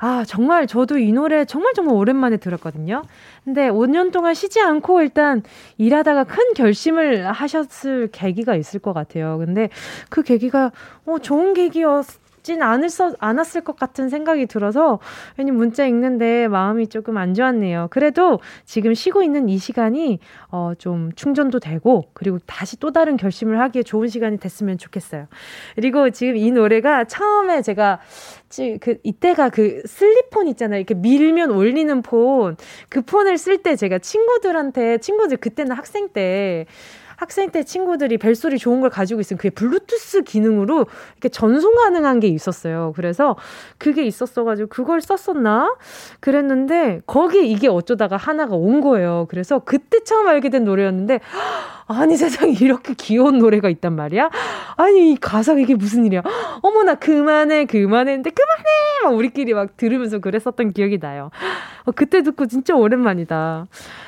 [0.04, 3.02] 아, 정말 저도 이 노래 정말 정말 오랜만에 들었거든요.
[3.44, 5.44] 근데 5년 동안 쉬지 않고 일단
[5.78, 9.38] 일하다가 큰 결심을 하셨을 계기가 있을 것 같아요.
[9.38, 9.68] 근데
[10.10, 10.72] 그 계기가
[11.06, 12.04] 어, 좋은 계기였
[12.60, 14.98] 않을 서, 않았을 것 같은 생각이 들어서
[15.36, 17.88] 괜히 문자 읽는데 마음이 조금 안 좋았네요.
[17.90, 20.18] 그래도 지금 쉬고 있는 이 시간이
[20.50, 25.26] 어, 좀 충전도 되고 그리고 다시 또 다른 결심을 하기에 좋은 시간이 됐으면 좋겠어요.
[25.74, 28.00] 그리고 지금 이 노래가 처음에 제가
[28.80, 30.78] 그 이때가 그 슬리폰 있잖아요.
[30.78, 32.56] 이렇게 밀면 올리는 폰.
[32.88, 36.66] 그 폰을 쓸 때 제가 친구들한테 친구들 그때는 학생 때
[37.16, 42.28] 학생 때 친구들이 벨소리 좋은 걸 가지고 있으면 그게 블루투스 기능으로 이렇게 전송 가능한 게
[42.28, 42.92] 있었어요.
[42.96, 43.36] 그래서
[43.78, 45.76] 그게 있었어가지고 그걸 썼었나?
[46.20, 49.26] 그랬는데 거기 이게 어쩌다가 하나가 온 거예요.
[49.28, 51.20] 그래서 그때 처음 알게 된 노래였는데
[51.86, 54.30] 아니 세상에 이렇게 귀여운 노래가 있단 말이야?
[54.76, 56.22] 아니 이 가사가 이게 무슨 일이야?
[56.62, 58.64] 어머나 그만해 그만해 했는데 그만해
[59.04, 61.30] 막 우리끼리 막 들으면서 그랬었던 기억이 나요.
[61.84, 63.66] 어, 그때 듣고 진짜 오랜만이다.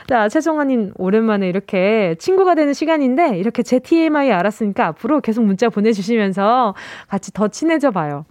[0.08, 5.68] 자 최송아님 오랜만에 이렇게 친구가 되는 시간 인데 이렇게 제 TMI 알았으니까 앞으로 계속 문자
[5.68, 6.74] 보내주시면서
[7.08, 8.24] 같이 더 친해져 봐요.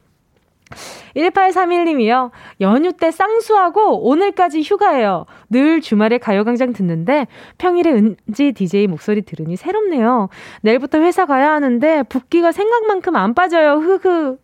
[1.16, 2.32] 1831님이요.
[2.62, 5.26] 연휴 때 쌍수하고 오늘까지 휴가예요.
[5.50, 10.30] 늘 주말에 가요광장 듣는데 평일에 은지 DJ 목소리 들으니 새롭네요.
[10.62, 13.76] 내일부터 회사 가야 하는데 붓기가 생각만큼 안 빠져요.
[13.76, 14.38] 흐흐.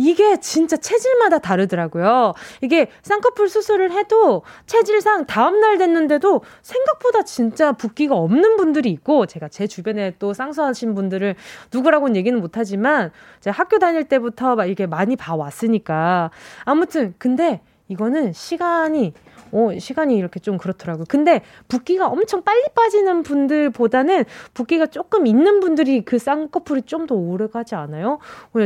[0.00, 2.32] 이게 진짜 체질마다 다르더라고요.
[2.62, 9.66] 이게 쌍꺼풀 수술을 해도 체질상 다음날 됐는데도 생각보다 진짜 붓기가 없는 분들이 있고 제가 제
[9.66, 11.34] 주변에 또 쌍수하신 분들을
[11.70, 16.30] 누구라고는 얘기는 못하지만 제가 학교 다닐 때부터 막 이게 많이 봐왔으니까
[16.64, 19.12] 아무튼 근데 이거는 시간이
[19.52, 21.04] 어, 시간이 이렇게 좀 그렇더라고요.
[21.08, 24.24] 근데 붓기가 엄청 빨리 빠지는 분들보다는
[24.54, 28.18] 붓기가 조금 있는 분들이 그 쌍꺼풀이 좀 더 오래 가지 않아요?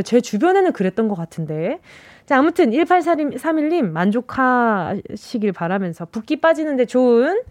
[0.03, 1.79] 제 주변에는 그랬던 것 같은데.
[2.25, 7.41] 자, 아무튼 1831님 만족하시길 바라면서 붓기 빠지는데 좋은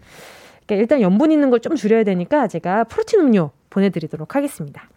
[0.69, 4.87] 일단 염분 있는 걸 좀 줄여야 되니까 제가 프로틴 음료 보내드리도록 하겠습니다.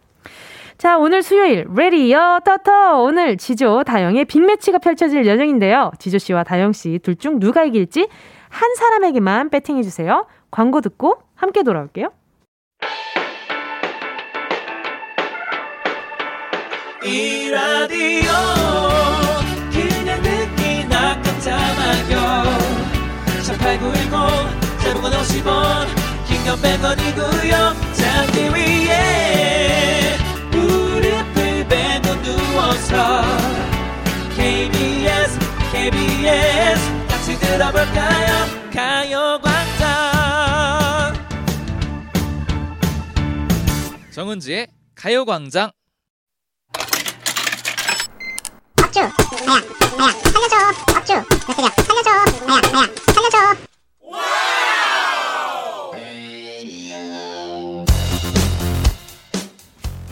[0.79, 3.01] 자, 오늘 수요일, 레디요, 터터.
[3.01, 5.91] 오늘 지조, 다영의 빅매치가 펼쳐질 예정인데요.
[5.99, 8.07] 지조씨와 다영씨 둘 중 누가 이길지
[8.47, 10.25] 한 사람에게만 배팅해주세요.
[10.51, 12.11] 광고 듣고 함께 돌아올게요.
[17.03, 18.31] 이 라디오
[19.71, 22.43] 그냥 듣기나 깜짝마요
[23.35, 25.87] 18910 대목원 50원
[26.27, 27.51] 긴건 100원이고요
[27.93, 28.78] 잠기 위
[34.35, 35.37] KBS
[35.71, 38.47] KBS 같이 들어볼까요?
[38.73, 39.87] 가요광장.
[44.11, 45.69] 정은지의 가요광장.
[48.75, 48.99] 박주.
[49.01, 49.11] 나야
[49.95, 50.55] 나야 살려줘.
[50.87, 51.13] 박주.
[51.13, 51.71] 내 그냥.
[51.85, 52.09] 살려줘.
[52.47, 53.37] 나야 나야 살려줘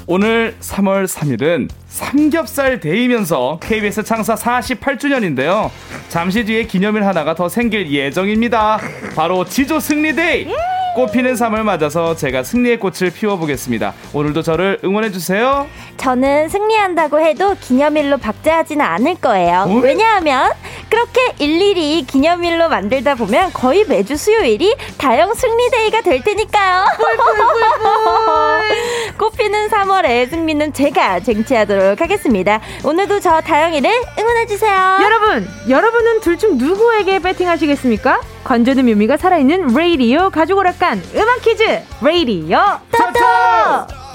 [0.09, 5.69] 오늘 3월 3일은 삼겹살 데이면서 KBS 창사 48주년인데요.
[6.07, 8.79] 잠시 뒤에 기념일 하나가 더 생길 예정입니다.
[9.17, 10.47] 바로 지조 승리 데이!
[10.95, 13.93] 꽃피는 3월 맞아서 제가 승리의 꽃을 피워보겠습니다.
[14.13, 15.67] 오늘도 저를 응원해주세요.
[15.97, 19.65] 저는 승리한다고 해도 기념일로 박제하지는 않을 거예요.
[19.67, 19.73] 어?
[19.75, 20.51] 왜냐하면
[20.89, 26.85] 그렇게 일일이 기념일로 만들다 보면 거의 매주 수요일이 다영 승리데이가 될 테니까요.
[29.19, 32.61] 꽃피는 3월에 승리는 제가 쟁취하도록 하겠습니다.
[32.83, 34.99] 오늘도 저 다영이를 응원해주세요.
[35.01, 38.21] 여러분, 여러분은 둘 중 누구에게 배팅하시겠습니까?
[38.43, 42.59] 관전의 묘미가 살아있는 레이디오 가족 오락관 음악 퀴즈 레이디오
[42.91, 44.06] 토토!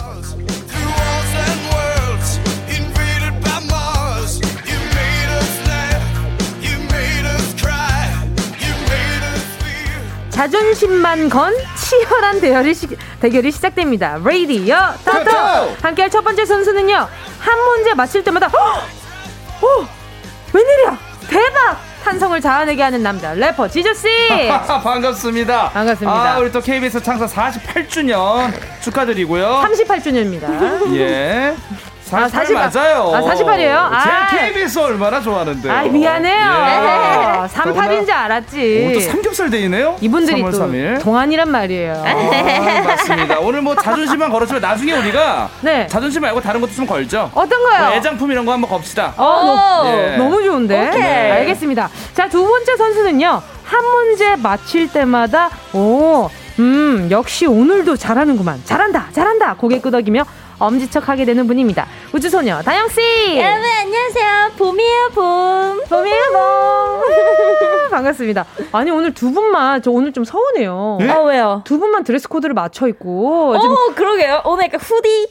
[10.42, 12.88] 자존심만 건 치열한 대결이, 시,
[13.20, 14.18] 대결이 시작됩니다.
[14.24, 17.08] 레이디어 터터 함께할 첫 번째 선수는요.
[17.38, 18.80] 한 문제 맞힐 때마다 어,
[19.64, 19.88] 어
[20.52, 20.98] 웬일이야?
[21.28, 21.78] 대박!
[22.02, 24.08] 탄성을 자아내게 하는 남자 래퍼 지저씨!
[24.82, 25.68] 반갑습니다.
[25.70, 26.34] 반갑습니다.
[26.34, 29.62] 아, 우리 또 KBS 창사 48주년 축하드리고요.
[29.64, 30.90] 38주년입니다.
[30.98, 31.54] 예
[32.12, 33.12] 48 아, 맞아요.
[33.14, 34.02] 아, 48이에요?
[34.02, 34.26] 제 아.
[34.30, 35.70] KBS 얼마나 좋아하는데.
[35.70, 36.36] 아, 미안해요.
[36.36, 37.46] 예.
[37.48, 38.86] 38인 줄 알았지.
[38.90, 39.96] 오, 또 삼겹살 데이네요?
[40.00, 41.00] 이분들이 3월 3일.
[41.02, 42.04] 동안이란 말이에요.
[42.04, 43.38] 아, 맞습니다.
[43.40, 45.86] 오늘 뭐 자존심만 걸어주면 나중에 우리가 네.
[45.86, 47.30] 자존심 말고 다른 것도 좀 걸죠.
[47.34, 47.78] 어떤 거요?
[47.86, 49.14] 뭐 애장품 이런 거 한번 겁시다.
[49.16, 50.16] 어, 예.
[50.18, 50.90] 너무 좋은데.
[50.90, 51.32] 네.
[51.32, 51.88] 알겠습니다.
[52.14, 53.42] 자, 두 번째 선수는요.
[53.64, 58.60] 한 문제 맞힐 때마다 오, 음, 역시 오늘도 잘하는구만.
[58.66, 59.54] 잘한다, 잘한다.
[59.54, 60.24] 고개 끄덕이며
[60.66, 61.86] 엄지척하게 되는 분입니다.
[62.12, 63.00] 우주소녀 다영씨!
[63.36, 64.50] 여러분 안녕하세요.
[64.56, 65.82] 봄이에요 봄.
[65.88, 67.90] 봄이에요 봄.
[67.90, 68.46] 반갑습니다.
[68.72, 70.98] 아니 오늘 두 분만 저 오늘 좀 서운해요.
[71.00, 71.10] 네?
[71.10, 71.62] 아 왜요?
[71.64, 73.54] 두 분만 드레스 코드를 맞춰 입고.
[73.56, 74.42] 어 그러게요.
[74.44, 75.28] 오늘 약간 후디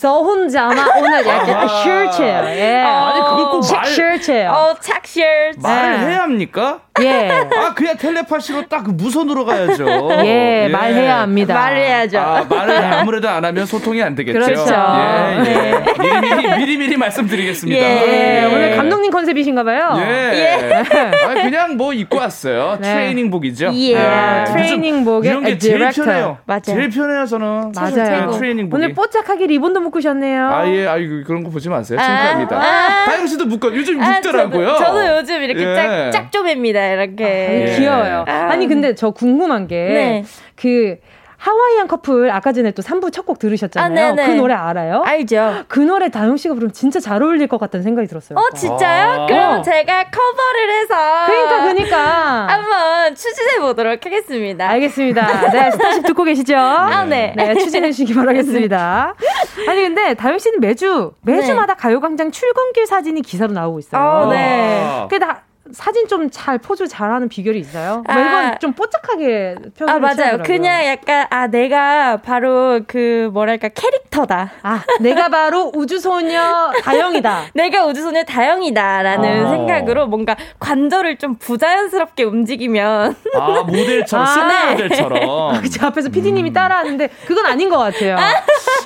[0.00, 2.44] 저 혼자만 오늘 약간 셔츠예요.
[2.50, 2.76] 예.
[2.82, 3.84] 아니 그걸 꼭 말.
[3.86, 4.50] 셔츠예요.
[4.50, 5.58] 어, 착 셔츠.
[5.60, 6.06] 말을 네.
[6.06, 6.80] 해야 합니까?
[7.02, 7.30] 예.
[7.30, 9.86] 아 그냥 텔레파시로 딱그 무선으로 가야죠.
[10.24, 10.68] 예, 예.
[10.68, 11.54] 말해야 합니다.
[11.54, 12.18] 말해야죠.
[12.18, 14.38] 아, 말을 아무래도 안 하면 소통이 안 되겠죠.
[14.38, 14.72] 그렇죠.
[14.72, 15.42] 예, 예.
[15.42, 15.94] 네.
[15.98, 17.80] 미리미리 미리미리 말씀드리겠습니다.
[17.80, 18.42] 예.
[18.42, 18.44] 예.
[18.46, 19.94] 오늘 감독님 컨셉이신가봐요.
[19.96, 20.10] 예.
[20.34, 20.84] 예.
[21.26, 22.78] 아, 그냥 뭐 입고 왔어요.
[22.80, 22.92] 네.
[22.92, 23.70] 트레이닝복이죠.
[23.74, 23.94] 예.
[23.94, 24.44] 네.
[24.46, 26.38] 트레이닝복에 이런 게 제일 편해요.
[26.44, 26.60] 맞아요.
[26.64, 27.72] 제일 편해요 저는.
[27.74, 28.30] 맞아요.
[28.30, 28.76] 트레이닝복.
[28.76, 30.48] 오늘 뽀짝하게 리본도 묶으셨네요.
[30.48, 31.98] 아 예, 아이고 그런 거 보지 마세요.
[31.98, 32.56] 창피합니다.
[32.56, 33.74] 아, 다영 씨도 묶어.
[33.74, 34.66] 요즘 아, 묶더라고요.
[34.74, 35.74] 저도, 저도, 요즘 이렇게 예.
[35.74, 36.86] 짝 짝조매입니다.
[36.86, 37.72] 이렇게.
[37.72, 38.24] 아, 귀여워요.
[38.26, 38.56] 아.
[38.56, 40.24] 니 근데 저 궁금한 게그 네.
[40.54, 40.96] 그
[41.40, 44.12] 하와이안 커플 아까 전에 또 3부 첫 곡 들으셨잖아요.
[44.12, 45.02] 아, 그 노래 알아요?
[45.04, 45.64] 알죠.
[45.68, 48.38] 그 노래 다영 씨가 부르면 진짜 잘 어울릴 것 같다는 생각이 들었어요.
[48.38, 49.22] 어, 진짜요?
[49.22, 50.94] 아~ 그럼 제가 커버를 해서
[51.26, 54.68] 그러니까 그러니까 한번 추진해 보도록 하겠습니다.
[54.68, 55.50] 알겠습니다.
[55.52, 56.56] 네, 스타쉽 듣고 계시죠?
[56.56, 57.32] 아, 네.
[57.36, 59.14] 네, 추진해 주시기 바라겠습니다.
[59.68, 61.80] 아니 근데 다영 씨는 매주 매주마다 네.
[61.80, 64.02] 가요광장 출근길 사진이 기사로 나오고 있어요.
[64.02, 65.08] 아, 네.
[65.20, 68.02] 다 사진 좀 잘 포즈 잘하는 비결이 있어요?
[68.06, 70.14] 아, 이건 좀 뽀짝하게 표현을 아 맞아요.
[70.14, 70.42] 취하더라고요.
[70.44, 74.52] 그냥 약간 아 내가 바로 그 뭐랄까 캐릭터다.
[74.62, 77.44] 아 내가 바로 우주소녀 다영이다.
[77.54, 79.50] 내가 우주소녀 다영이다라는 아.
[79.50, 84.72] 생각으로 뭔가 관절을 좀 부자연스럽게 움직이면 아 모델처럼 아, 네.
[84.72, 85.62] 모델처럼.
[85.70, 86.52] 제 앞에서 PD님이 음.
[86.52, 88.16] 따라하는데 그건 아닌 것 같아요.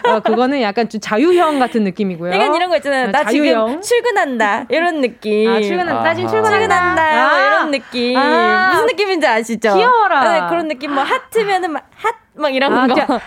[0.06, 2.32] 어, 그거는 약간 좀 자유형 같은 느낌이고요.
[2.32, 3.10] 약간 이런 거 있잖아요.
[3.10, 3.68] 나 자유형.
[3.68, 5.48] 지금 출근한다 이런 느낌.
[5.50, 6.02] 아 출근한다.
[6.02, 6.73] 나 지금 출근한다.
[6.74, 8.16] 난다 아~ 이런 느낌.
[8.16, 9.74] 아~ 무슨 느낌인지 아시죠?
[9.74, 10.24] 귀여워라.
[10.24, 13.20] 네, 그런 느낌 뭐 하트면은 막 핫 막 이런 아, 거.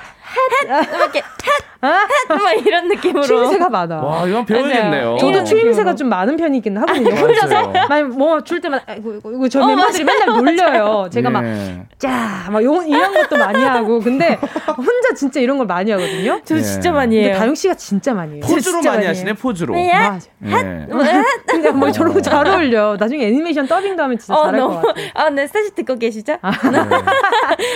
[0.69, 1.89] 핫, 이렇게 핫,
[2.29, 3.23] 핫, 막 이런 느낌으로.
[3.23, 4.01] 추임새가 많아.
[4.01, 5.17] 와, 이건 배워야겠네요.
[5.19, 7.15] 저도 추임새가 좀 많은 편이긴 하거든요.
[7.15, 7.71] 혼자서
[8.15, 10.41] 뭐줄 때마다 이거 저 어, 멤버들이 맞아요.
[10.41, 11.09] 맨날 놀려요.
[11.11, 11.81] 제가 막 예.
[11.99, 13.99] 짜, 막 요, 이런 것도 많이 하고.
[13.99, 14.37] 근데
[14.75, 16.41] 혼자 진짜 이런 걸 많이 하거든요.
[16.43, 16.61] 저 예.
[16.61, 17.35] 진짜 많이 해요.
[17.37, 18.43] 다영 씨가 진짜 많이 해요.
[18.45, 19.73] 포즈로 많이, 하시네, 포즈로.
[19.75, 20.27] 네, 맞아.
[20.45, 21.23] 예.
[21.47, 22.97] 근데 뭐 저런 거 잘 어울려.
[22.99, 25.01] 나중에 애니메이션 더빙도 하면 진짜 어, 잘할 너무, 것 같아.
[25.13, 26.37] 아, 네, 사실 듣고 계시죠?
[26.41, 26.79] 아, 네.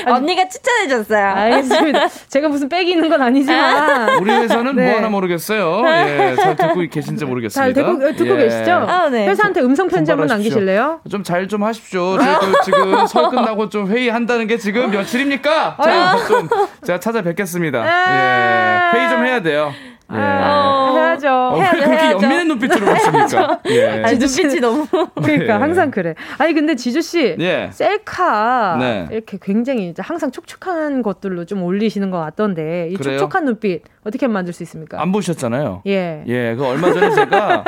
[0.12, 1.26] 언니가 추천해줬어요.
[1.26, 2.08] 알겠습니다.
[2.28, 4.20] 제가 무슨 빽이 있는 건 아니지만.
[4.20, 4.88] 우리 회사는 네.
[4.88, 5.84] 뭐 하나 모르겠어요.
[5.88, 7.62] 예, 잘 듣고 계신지 모르겠습니다.
[7.62, 8.46] 잘 듣고, 듣고 예.
[8.46, 8.72] 계시죠?
[8.72, 9.28] 아, 네.
[9.28, 11.02] 회사한테 음성 편지 한번 남기실래요?
[11.10, 12.18] 좀 잘좀 하십시오.
[12.64, 15.78] 지금 설 끝나고 좀 회의 한다는 게 지금 며칠입니까?
[15.84, 16.50] 자, 좀
[16.84, 17.86] 제가 찾아뵙겠습니다.
[17.86, 19.72] 예, 회의 좀 해야 돼요.
[20.14, 20.18] 예.
[20.18, 21.30] 어, 해야죠.
[21.30, 22.22] 어, 왜 그렇게 해야죠.
[22.22, 23.60] 연민의 눈빛으로 보십니까?
[23.70, 24.04] 예.
[24.04, 24.88] 아니, 눈빛이 너무.
[25.16, 25.58] 그러니까 예.
[25.58, 26.16] 항상 그래.
[26.38, 27.70] 아니 근데 지주 씨, 예.
[27.72, 29.08] 셀카 네.
[29.12, 33.20] 이렇게 굉장히 이제 항상 촉촉한 것들로 좀 올리시는 것 같던데 이 그래요?
[33.20, 35.02] 촉촉한 눈빛 어떻게 만들 수 있습니까?
[35.02, 35.84] 안 보셨잖아요.
[35.88, 36.24] 예.
[36.28, 37.64] 예, 그 얼마 전에 제가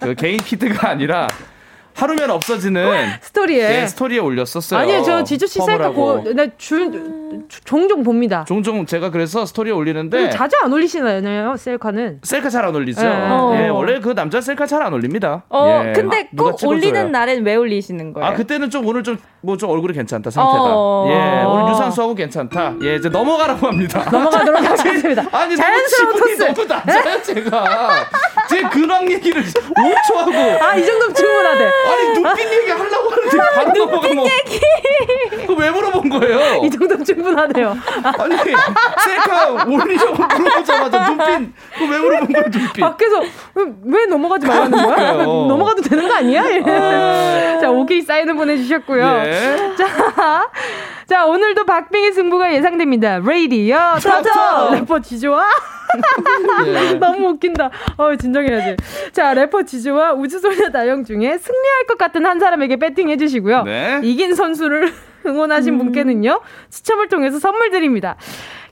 [0.00, 1.28] 그 개인 피드가 아니라
[1.96, 4.80] 하루면 없어지는 스토리에 네, 스토리에 올렸었어요.
[4.80, 6.90] 아니요, 저 지주 씨 셀카 보, 나 줄,
[7.64, 8.44] 종종 봅니다.
[8.46, 12.20] 종종 제가 그래서 스토리에 올리는데 자주 안 올리시나요, 셀카는?
[12.22, 13.00] 셀카 잘 안 올리죠.
[13.02, 13.08] 네.
[13.08, 13.52] 어.
[13.56, 15.44] 예, 원래 그 남자 셀카 잘 안 올립니다.
[15.48, 15.92] 어, 예.
[15.92, 18.28] 근데 아, 꼭 올리는 날엔 왜 올리시는 거예요?
[18.28, 20.64] 아, 그때는 좀 오늘 좀 뭐좀 뭐 얼굴이 괜찮다 상태가.
[20.64, 21.06] 어.
[21.08, 22.74] 예, 오늘 유산소하고 괜찮다.
[22.82, 24.04] 예, 이제 넘어가라고 합니다.
[24.10, 25.24] 넘어가도록 하겠습니다.
[25.32, 26.42] 아니, 자연스러운 토스.
[26.52, 27.90] 너무 낮아요, 제가.
[28.56, 30.64] 제 근황 얘기를 5초 하고.
[30.64, 31.64] 아, 이 정도면 충분하대.
[31.64, 34.24] 아니 눈빛 얘기 하려고 하는데 바로 눈빛 뭐.
[34.24, 34.60] 얘기.
[35.46, 36.62] 그왜 물어본 거예요?
[36.64, 37.76] 이 정도면 충분하네요.
[38.02, 42.80] 아니 셀카 올리려고 물어보자마자 눈빛 그왜 물어본 거예요 눈빛?
[42.80, 43.22] 밖에서
[43.84, 45.12] 왜 넘어가지 말라는 거야?
[45.12, 46.42] 넘어가도 되는 거 아니야?
[46.42, 47.58] 아...
[47.60, 49.22] 자 오케이 사인을 보내주셨고요.
[49.22, 49.74] 네.
[49.76, 50.50] 자,
[51.06, 53.18] 자 오늘도 박빙의 승부가 예상됩니다.
[53.18, 55.46] 레이디어 터터 래퍼 지조와
[56.66, 56.94] 예.
[56.98, 57.70] 너무 웃긴다.
[57.96, 58.76] 어, 진정해야지.
[59.12, 63.62] 자, 래퍼 지조와 우주소녀 다영 중에 승리할 것 같은 한 사람에게 배팅해 주시고요.
[63.64, 64.00] 네.
[64.02, 64.92] 이긴 선수를
[65.26, 65.78] 응원하신 음.
[65.78, 66.40] 분께는요,
[66.70, 68.16] 추첨을 통해서 선물 드립니다.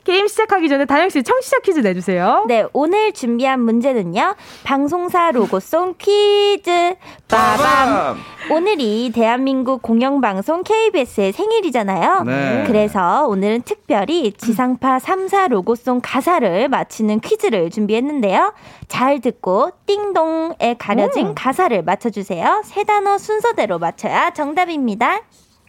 [0.05, 2.45] 게임 시작하기 전에 다영 씨 청취자 퀴즈 내주세요.
[2.47, 4.37] 네, 오늘 준비한 문제는요.
[4.63, 6.95] 방송사 로고송 퀴즈.
[7.27, 8.19] 빠밤.
[8.51, 12.23] 오늘이 대한민국 공영방송 KBS의 생일이잖아요.
[12.25, 12.65] 네.
[12.67, 18.53] 그래서 오늘은 특별히 지상파 3사 로고송 가사를 맞히는 퀴즈를 준비했는데요.
[18.89, 21.35] 잘 듣고 띵동에 가려진 오.
[21.35, 22.61] 가사를 맞춰주세요.
[22.67, 25.23] 세 단어 순서대로 맞춰야 정답입니다.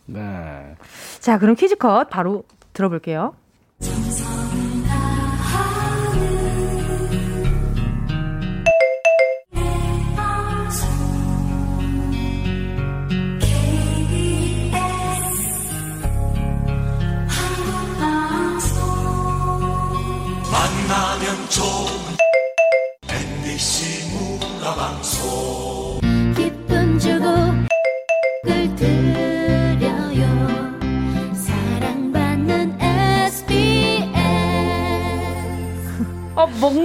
[0.08, 0.76] 네.
[1.22, 3.34] 자, 그럼 퀴즈 컷 바로 들어볼게요.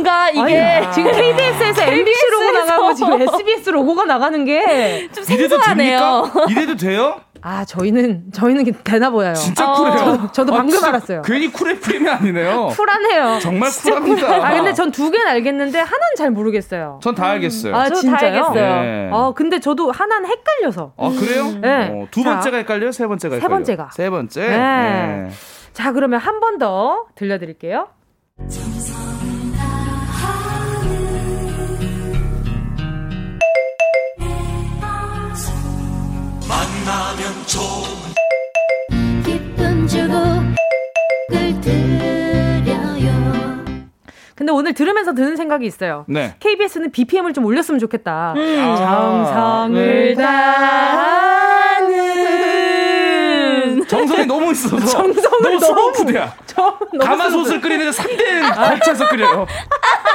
[0.01, 6.31] 뭔가 이게 아니, 지금 KBS에서 MBC 로고 나가고 지금 SBS 로고가 나가는 게 좀 생소하네요.
[6.49, 7.21] 이래도 돼요?
[7.43, 9.33] 아, 저희는, 저희는 되나 보여요.
[9.33, 10.29] 진짜 쿨해요.
[10.31, 11.23] 저, 도 방금 아, 알았어요.
[11.23, 12.69] 괜히 쿨해 프임이 아니네요.
[12.77, 13.39] 쿨하네요.
[13.41, 14.47] 정말 쿨합니다.
[14.47, 17.01] 아, 근데 전 두 개는 알겠는데, 하나는 잘 모르겠어요.
[17.03, 17.75] 전 다 알겠어요.
[17.75, 18.45] 아, 진짜요?
[18.45, 18.83] 알겠어요.
[18.83, 19.11] 네.
[19.11, 20.93] 아, 근데 저도 하나는 헷갈려서.
[20.99, 21.51] 아, 그래요?
[21.63, 21.89] 네.
[21.95, 22.93] 어, 두 번째가 헷갈려요?
[22.93, 23.49] 세 번째가 헷갈려요?
[23.65, 23.91] 세 번째가.
[23.95, 24.41] 세 번째?
[24.49, 24.57] 네.
[24.59, 25.31] 네.
[25.73, 27.89] 자, 그러면 한 번 더 들려드릴게요.
[44.41, 46.07] 근데 오늘 들으면서 드는 생각이 있어요.
[46.09, 46.35] 네.
[46.41, 48.33] KBS는 BPM을 좀 올렸으면 좋겠다.
[48.39, 48.75] 음.
[48.79, 50.23] 정성을 아,
[51.83, 56.35] 다하는 정성이 너무 있어서 정성을 너무 슬로푸드야.
[57.03, 59.47] 가마솥을 끓이는데 3대 걸쳐서 끓여요.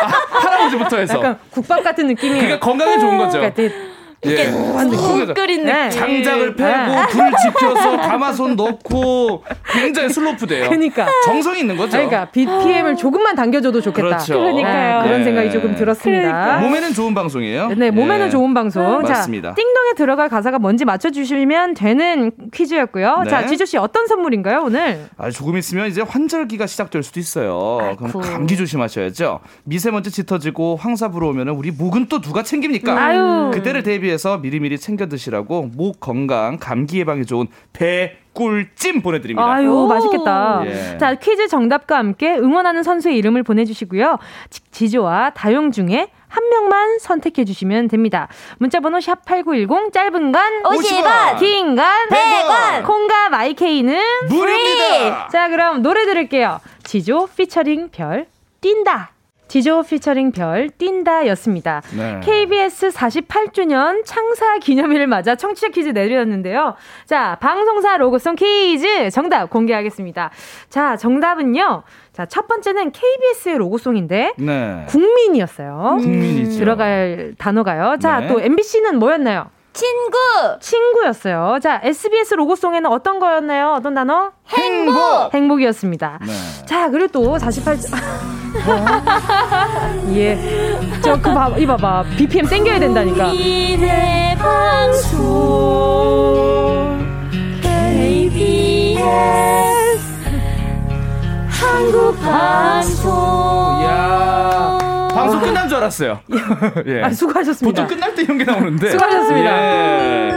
[0.01, 0.07] 아,
[0.39, 1.17] 할아버지부터 해서.
[1.19, 2.33] 약간 국밥 같은 느낌이.
[2.39, 3.37] 그러니까 건강에 좋은 거죠.
[3.37, 3.94] 그러니까
[4.25, 5.89] 이게 푹 끓인 네.
[5.89, 5.99] 느낌.
[5.99, 7.07] 장작을 패고 네.
[7.07, 10.69] 불 지펴서 가마솥 넣고 굉장히 슬로프돼요.
[10.69, 11.91] 그러니까 정성이 있는 거죠.
[11.91, 14.07] 그러니까 BPM을 조금만 당겨줘도 좋겠다.
[14.07, 14.33] 그렇죠.
[14.39, 15.01] 그러니까요.
[15.01, 16.21] 네, 그런 생각이 조금 들었습니다.
[16.21, 16.59] 그러니까.
[16.59, 17.69] 몸에는 좋은 방송이에요.
[17.69, 18.29] 네, 몸에는 예.
[18.29, 19.03] 좋은 방송.
[19.05, 19.53] 자, 맞습니다.
[19.55, 23.21] 띵동에 들어갈 가사가 뭔지 맞춰주시면 되는 퀴즈였고요.
[23.23, 23.29] 네.
[23.29, 25.05] 자, 지조 씨 어떤 선물인가요 오늘?
[25.17, 27.79] 아, 조금 있으면 이제 환절기가 시작될 수도 있어요.
[27.81, 28.07] 아이쿠.
[28.07, 29.39] 그럼 감기 조심하셔야죠.
[29.63, 32.97] 미세먼지 짙어지고 황사 불어오면 우리 목은 또 누가 챙깁니까?
[32.97, 33.51] 아유.
[33.53, 39.49] 그때를 대비해 서 미리미리 챙겨 드시라고 목 건강, 감기 예방에 좋은 배 꿀찜 보내드립니다.
[39.49, 40.63] 아유, 맛있겠다.
[40.65, 40.97] 예.
[40.97, 44.17] 자, 퀴즈 정답과 함께 응원하는 선수의 이름을 보내주시고요.
[44.71, 48.27] 지조와 다용 중에 한 명만 선택해 주시면 됩니다.
[48.57, 53.97] 문자번호 샵 8910 짧은 건 50원, 긴 건 100원, 콩과 마이케이는
[54.27, 55.29] 무료입니다.
[55.29, 56.59] 자, 그럼 노래 들을게요.
[56.83, 58.25] 지조 피처링 별
[58.59, 59.11] 뛴다.
[59.47, 61.81] 지조 피처링 별 뛴다 였습니다.
[61.95, 62.19] 네.
[62.23, 66.75] KBS 48주년 창사 기념일을 맞아 청취자 퀴즈 내드렸는데요.
[67.05, 70.31] 자, 방송사 로고송 퀴즈 정답 공개하겠습니다.
[70.69, 71.83] 자, 정답은요.
[72.13, 74.85] 자, 첫 번째는 KBS의 로고송인데 네.
[74.87, 75.97] 국민이었어요.
[75.99, 76.59] 국민이죠.
[76.59, 77.97] 들어갈 단어가요.
[77.99, 78.27] 자, 네.
[78.27, 79.49] 또 MBC는 뭐였나요?
[79.73, 80.17] 친구!
[80.61, 81.59] 친구였어요.
[81.61, 83.73] 자, SBS 로고송에는 어떤 거였나요?
[83.73, 84.31] 어떤 단어?
[84.47, 85.33] 행복!
[85.33, 86.19] 행복이었습니다.
[86.25, 86.65] 네.
[86.65, 87.75] 자, 그리고 또 48.
[90.13, 90.37] 예.
[91.03, 92.05] 저, 그, 봐, 이 봐봐.
[92.17, 93.25] BPM 땡겨야 된다니까.
[93.29, 95.25] 국민의 방송,
[97.61, 99.01] KBS,
[101.49, 103.13] 한국 방송.
[103.83, 104.77] 야
[105.13, 106.19] 방송 끝난 줄 알았어요.
[106.87, 107.01] 예.
[107.03, 107.83] 아, 수고하셨습니다.
[107.83, 108.91] 보통 끝날 때 이런 게 나오는데.
[108.91, 109.49] 수고하셨습니다.
[109.49, 110.31] 예.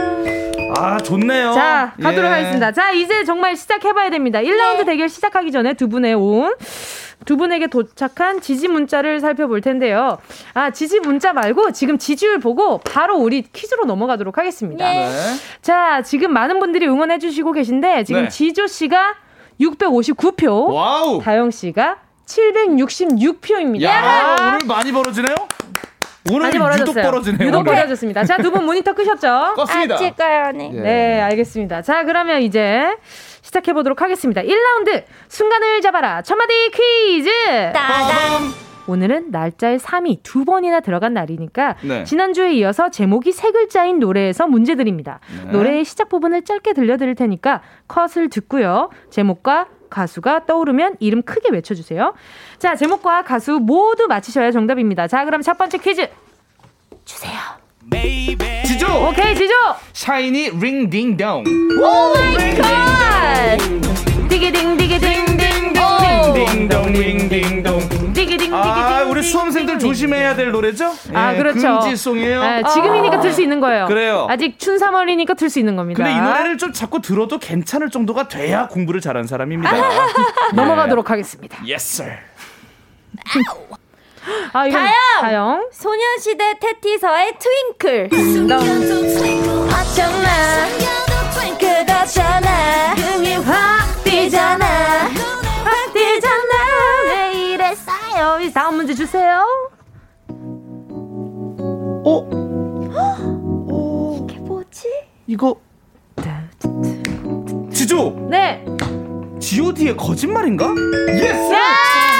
[0.77, 1.51] 아, 좋네요.
[1.53, 2.35] 자, 가도록 예.
[2.35, 2.71] 하겠습니다.
[2.71, 4.39] 자, 이제 정말 시작해봐야 됩니다.
[4.39, 4.85] 1라운드 네.
[4.85, 6.53] 대결 시작하기 전에 두 분의 온,
[7.25, 10.17] 두 분에게 도착한 지지 문자를 살펴볼 텐데요.
[10.53, 14.83] 아, 지지 문자 말고 지금 지지율 보고 바로 우리 퀴즈로 넘어가도록 하겠습니다.
[14.85, 15.09] 네.
[15.61, 18.29] 자, 지금 많은 분들이 응원해 주시고 계신데, 지금 네.
[18.29, 19.15] 지조 씨가
[19.59, 21.21] 659표, 와우.
[21.21, 23.83] 다영 씨가 766표입니다.
[23.83, 25.35] 야, 오늘 많이 벌어지네요?
[26.31, 26.89] 오늘 많이 벌어졌어요.
[26.99, 27.47] 유독 벌어지네요.
[27.47, 27.73] 유독 오늘.
[27.73, 28.23] 벌어졌습니다.
[28.25, 29.27] 자, 두 분 모니터 끄셨죠?
[29.57, 29.91] 껐습니다.
[29.93, 30.71] 아, 찍어요, 네.
[30.73, 30.79] 예.
[30.79, 31.81] 네, 알겠습니다.
[31.81, 32.95] 자, 그러면 이제
[33.49, 34.41] 시작해 보도록 하겠습니다.
[34.43, 36.21] 1라운드 순간을 잡아라.
[36.21, 37.29] 첫마디 퀴즈.
[37.73, 38.43] 따단.
[38.85, 42.03] 오늘은 날짜에 3이 두 번이나 들어간 날이니까 네.
[42.03, 45.19] 지난주에 이어서 제목이 세 글자인 노래에서 문제 드립니다.
[45.45, 45.51] 네.
[45.51, 48.91] 노래의 시작 부분을 짧게 들려드릴 테니까 컷을 듣고요.
[49.09, 52.13] 제목과 가수가 떠오르면 이름 크게 외쳐주세요.
[52.59, 55.07] 자, 제목과 가수 모두 맞히셔야 정답입니다.
[55.07, 56.07] 자, 그럼 첫 번째 퀴즈
[57.03, 57.33] 주세요.
[58.65, 59.07] 지조!
[59.09, 59.53] 오케이, 지조!
[59.93, 61.43] 샤이니 링딩동.
[61.81, 63.57] Oh my god!
[64.29, 65.73] 디기딩, 디기딩, 딩,
[66.45, 68.13] 딩동, 링딩동.
[68.13, 70.93] 디기딩, 아, 우리 수험생들 조심해야 될 노래죠?
[71.13, 71.79] 아, 예, 그렇죠.
[71.79, 72.41] 금지송이에요.
[72.41, 73.21] 네, 지금이니까 아.
[73.21, 73.85] 들수 있는 거예요.
[73.87, 74.27] 그래요.
[74.29, 76.03] 아직 춘 3월이니까 들 수 있는 겁니다.
[76.03, 79.71] 근데 이 노래를 좀 자꾸 들어도 괜찮을 정도가 돼야 공부를 잘한 사람입니다.
[80.53, 81.57] 넘어가도록 하겠습니다.
[81.67, 82.17] Yes, sir.
[84.53, 84.93] 아, 다영!
[85.21, 85.69] 다영.
[85.71, 88.09] 소년시대 테티서의 트윙클.
[88.11, 88.59] 어쩌나,
[92.09, 92.93] 그렇잖아.
[92.95, 94.65] 흥이 확 뛰잖아.
[94.65, 96.53] 확 뛰잖아.
[97.05, 98.39] 왜 이랬어요?
[98.41, 99.45] 이 다음 문제 주세요.
[102.05, 102.29] 어?
[104.27, 104.87] 이게 뭐지?
[105.27, 105.55] 이거.
[107.71, 108.27] 지조!
[108.29, 108.65] 네.
[109.39, 110.65] god의 거짓말인가?
[111.09, 112.18] Yes!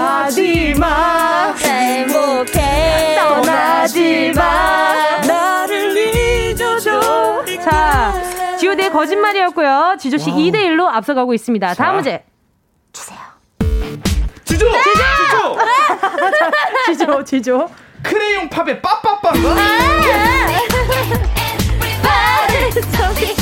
[0.00, 5.96] 가지마 행복해 떠나지 마 나를
[6.50, 8.14] 잊어줘 자
[8.58, 10.36] 지오대의 거짓말이었고요 지조씨 와.
[10.36, 11.84] 2대1로 앞서가고 있습니다 자.
[11.84, 12.24] 다음 문제
[12.94, 13.18] 주세요
[14.46, 14.70] 지조!
[14.70, 14.82] 네.
[16.86, 16.96] 지조!
[16.96, 17.70] 지조, 지조.
[18.02, 19.32] 크레용 팝의 빠빠빠.
[22.92, 23.34] 점핑!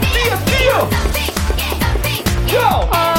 [0.00, 0.88] 뛰어,
[2.46, 2.80] 뛰어!
[2.90, 3.09] 고!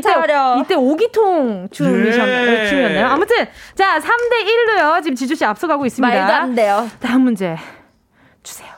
[0.00, 0.56] 정신 이때, 차려.
[0.62, 2.48] 이때 오기통 춤이셨나요?
[2.48, 3.02] 예.
[3.02, 5.02] 아무튼 자 3대 1로요.
[5.02, 6.14] 지금 지주 씨 앞서가고 있습니다.
[6.16, 6.88] 말도 안 돼요.
[7.00, 7.56] 다음 문제
[8.42, 8.68] 주세요.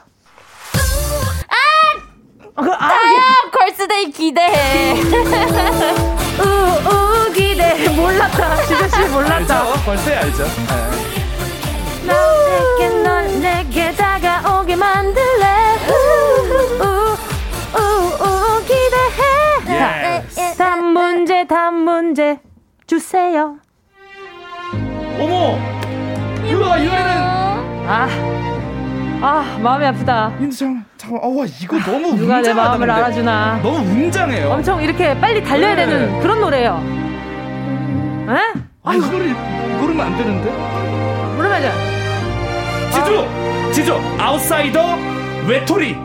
[1.47, 1.55] 아!
[2.55, 4.93] 아, 다영 걸스데이 기대해.
[6.39, 7.89] 우, 우, 기대.
[7.89, 8.55] 몰랐다.
[8.63, 9.35] 지주 씨 몰랐다.
[9.61, 9.81] 알죠?
[9.85, 10.43] 벌써 알죠.
[12.03, 12.13] 네.
[12.79, 15.45] 내게 넌 내게 다가오게 만들래.
[15.87, 15.93] 우,
[16.83, 16.90] 우,
[20.93, 22.39] 문제, 다음 문제
[22.87, 23.57] 주세요.
[25.19, 25.57] 어머!
[26.45, 27.11] 이거, 이거는.
[27.87, 28.07] 아,
[29.21, 30.33] 아 마음이 아프다.
[30.37, 30.55] 근데
[30.97, 33.01] 잠깐, 어, 이거 너무 누가 내 마음을 근데.
[33.01, 33.59] 알아주나.
[33.61, 34.49] 너무 웅장해요.
[34.49, 35.85] 엄청 이렇게 빨리 달려야 네.
[35.85, 36.83] 되는 그런 노래예요.
[38.29, 38.61] 에?
[38.83, 39.33] 아, 이거를
[39.79, 40.51] 모르면 안 되는데?
[41.35, 41.51] 모르면
[42.91, 43.71] 지조!
[43.71, 44.01] 지조!
[44.19, 44.97] 아웃사이더
[45.47, 45.95] 외톨이!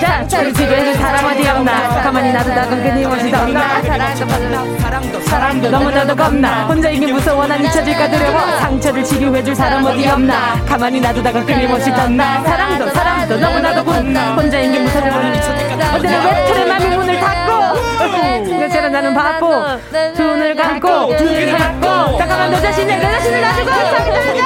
[0.00, 2.02] 자, 저를 지배해줄 사람 어디 없나?
[2.02, 3.82] 가만히 놔두다가 끊임없이 덤나.
[3.82, 6.64] 사랑도 사랑도 너무나도 겁나.
[6.66, 8.40] 혼자이기 무서워 난 잊혀질까 두려워.
[8.60, 10.62] 상처를 치료해줄 사람 어디 없나?
[10.66, 12.42] 가만히 놔두다가 끊임없이 덤나.
[12.42, 14.34] 사랑도 사랑도 너무나도 겁나.
[14.34, 17.50] 혼자인 게 무서워 난 잊혀질까 어제는 외톨의 맘이 문을 닫고.
[18.60, 19.64] 그처럼 나는 바보.
[20.14, 22.18] 두 눈을 감고 두 눈을 감고.
[22.18, 24.40] 잠깐만 너 자신을 내 자신을 놔주고 상처를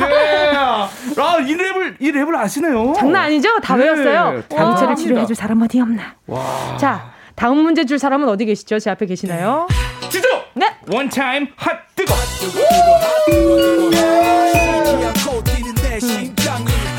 [0.00, 0.52] 예!
[0.56, 2.92] 아, 이 랩을, 이 랩을 아시네요.
[2.96, 3.58] 장난 아니죠?
[3.60, 4.42] 다 네, 외웠어요.
[4.56, 4.94] 압니다.
[4.94, 6.14] 치료해줄 사람 어디 없나?
[6.26, 6.76] 와.
[6.78, 8.78] 자, 다음 문제 줄 사람은 어디 계시죠?
[8.78, 9.66] 제 앞에 계시나요?
[10.10, 10.28] 지조!
[10.54, 10.66] 네.
[10.92, 12.14] 원타임 핫 뜨거!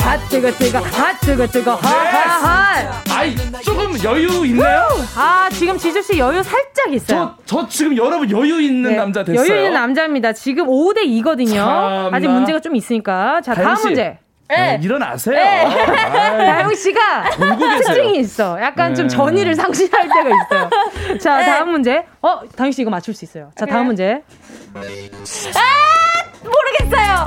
[0.05, 4.87] 아 뜨거 뜨거 아 뜨거 뜨거 하하하 아이, 조금 여유 있나요?
[5.17, 7.35] 아 지금 지주 씨 여유 살짝 있어요.
[7.45, 9.45] 저, 저 지금 여러분 여유 있는 네, 남자 됐어요.
[9.45, 10.31] 여유 있는 남자입니다.
[10.31, 11.53] 지금 5대 2거든요.
[11.55, 12.09] 참나.
[12.13, 13.41] 아직 문제가 좀 있으니까.
[13.41, 13.87] 자, 다음 씨.
[13.87, 14.17] 문제.
[14.47, 15.37] 네, 일어나세요.
[15.37, 15.69] 아이,
[16.37, 17.29] 다영 씨가.
[17.83, 18.57] 특징이 있어.
[18.61, 19.15] 약간 좀 네.
[19.15, 21.17] 전의를 상실할 때가 있어요.
[21.19, 22.05] 자, 다음 문제.
[22.21, 23.51] 어, 다영 씨 이거 맞출 수 있어요.
[23.57, 24.23] 자, 다음 문제.
[26.41, 27.25] 모르겠어요.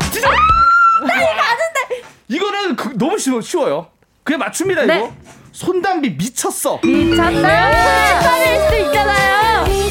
[2.28, 3.88] 이거는 그- 너무 쉬워, 쉬워요.
[4.24, 4.97] 그냥 맞춥니다, 네.
[4.97, 5.12] 이거.
[5.53, 6.80] 손담비 미쳤어.
[6.82, 7.30] 미쳤다.
[7.30, 9.82] 축하할 수 있잖아요.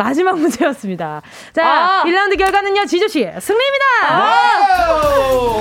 [0.00, 1.20] 마지막 문제였습니다.
[1.54, 2.04] 자, 아.
[2.06, 3.84] 1라운드 결과는요, 지조씨 승리입니다!
[4.10, 5.60] 와우!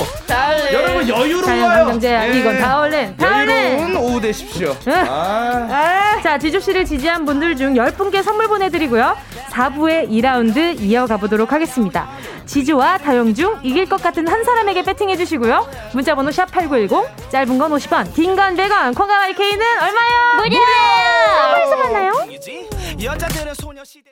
[0.72, 2.00] 여러분 여유로워요.
[2.04, 2.40] 예.
[2.40, 3.54] 이건 다 얼른, 다 얼른!
[3.80, 4.76] 여유로운 오후 되십시오.
[4.88, 4.94] 응.
[4.94, 6.20] 아.
[6.24, 9.18] 자, 지조씨를 지지한 분들 중 10분께 선물 보내드리고요.
[9.52, 12.08] 4부의 2라운드 이어가 보도록 하겠습니다.
[12.45, 15.68] 지조와 다영 중 이길 것 같은 한 사람에게 배팅해 주시고요.
[15.94, 20.38] 문자 번호 샵8910, 짧은 건 50원, 긴 건 100원, 콩과 my K는 얼마요?
[20.38, 20.58] 무료!
[21.56, 22.14] 어디서 만나요?
[23.04, 24.12] 여자들은 소녀시대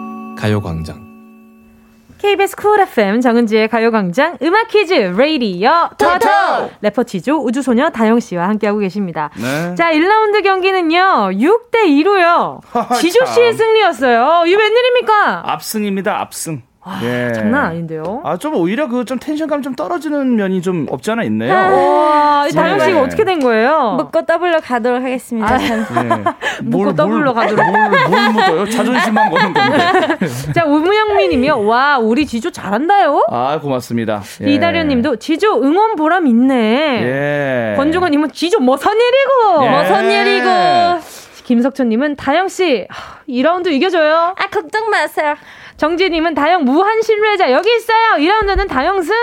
[0.41, 1.11] 가요광장
[2.17, 6.27] KBS 쿨 FM 정은지의 가요광장 음악 퀴즈 레이디오 토토
[6.81, 9.29] 래퍼 지조 우주소녀 다영 씨와 함께하고 계십니다.
[9.37, 9.75] 네.
[9.75, 12.59] 자 1라운드 경기는요 6대 2로요.
[12.99, 13.57] 지조 씨의 참.
[13.57, 14.43] 승리였어요.
[14.47, 15.51] 이게 웬일입니까?
[15.51, 16.61] 압승입니다, 압승.
[17.03, 17.31] 예.
[17.33, 18.21] 장난 아닌데요.
[18.23, 21.53] 아, 좀 오히려 그 좀 텐션감 좀 떨어지는 면이 좀 없지 않아 있네요.
[21.53, 22.99] 와, 이 다영 씨가 네.
[23.01, 23.95] 어떻게 된 거예요?
[23.97, 25.61] 묻고 더블로 가도록 하겠습니다.
[25.61, 25.67] 예.
[26.63, 27.65] 묻고 더블로 가도록.
[27.71, 28.65] 뭘, 뭘 묻어요?
[28.69, 30.27] 자존심만 거는 건데.
[30.55, 31.65] 자 우무영민님이요.
[31.65, 33.25] 와 우리 지조 잘한다요.
[33.29, 34.21] 아, 고맙습니다.
[34.43, 34.51] 예.
[34.53, 37.01] 이다련 님도 지조 응원 보람 있네.
[37.03, 37.73] 예.
[37.77, 39.69] 권종원님은 지조 머선 일이고 예.
[39.69, 40.49] 머선 일이고.
[41.55, 42.87] 김석천님은 다영 씨
[43.27, 44.35] 2라운드 이겨줘요.
[44.37, 45.35] 아 걱정 마세요.
[45.75, 48.15] 정지님은 다영 무한 신뢰자 여기 있어요.
[48.19, 49.13] 2라운드는 다영승.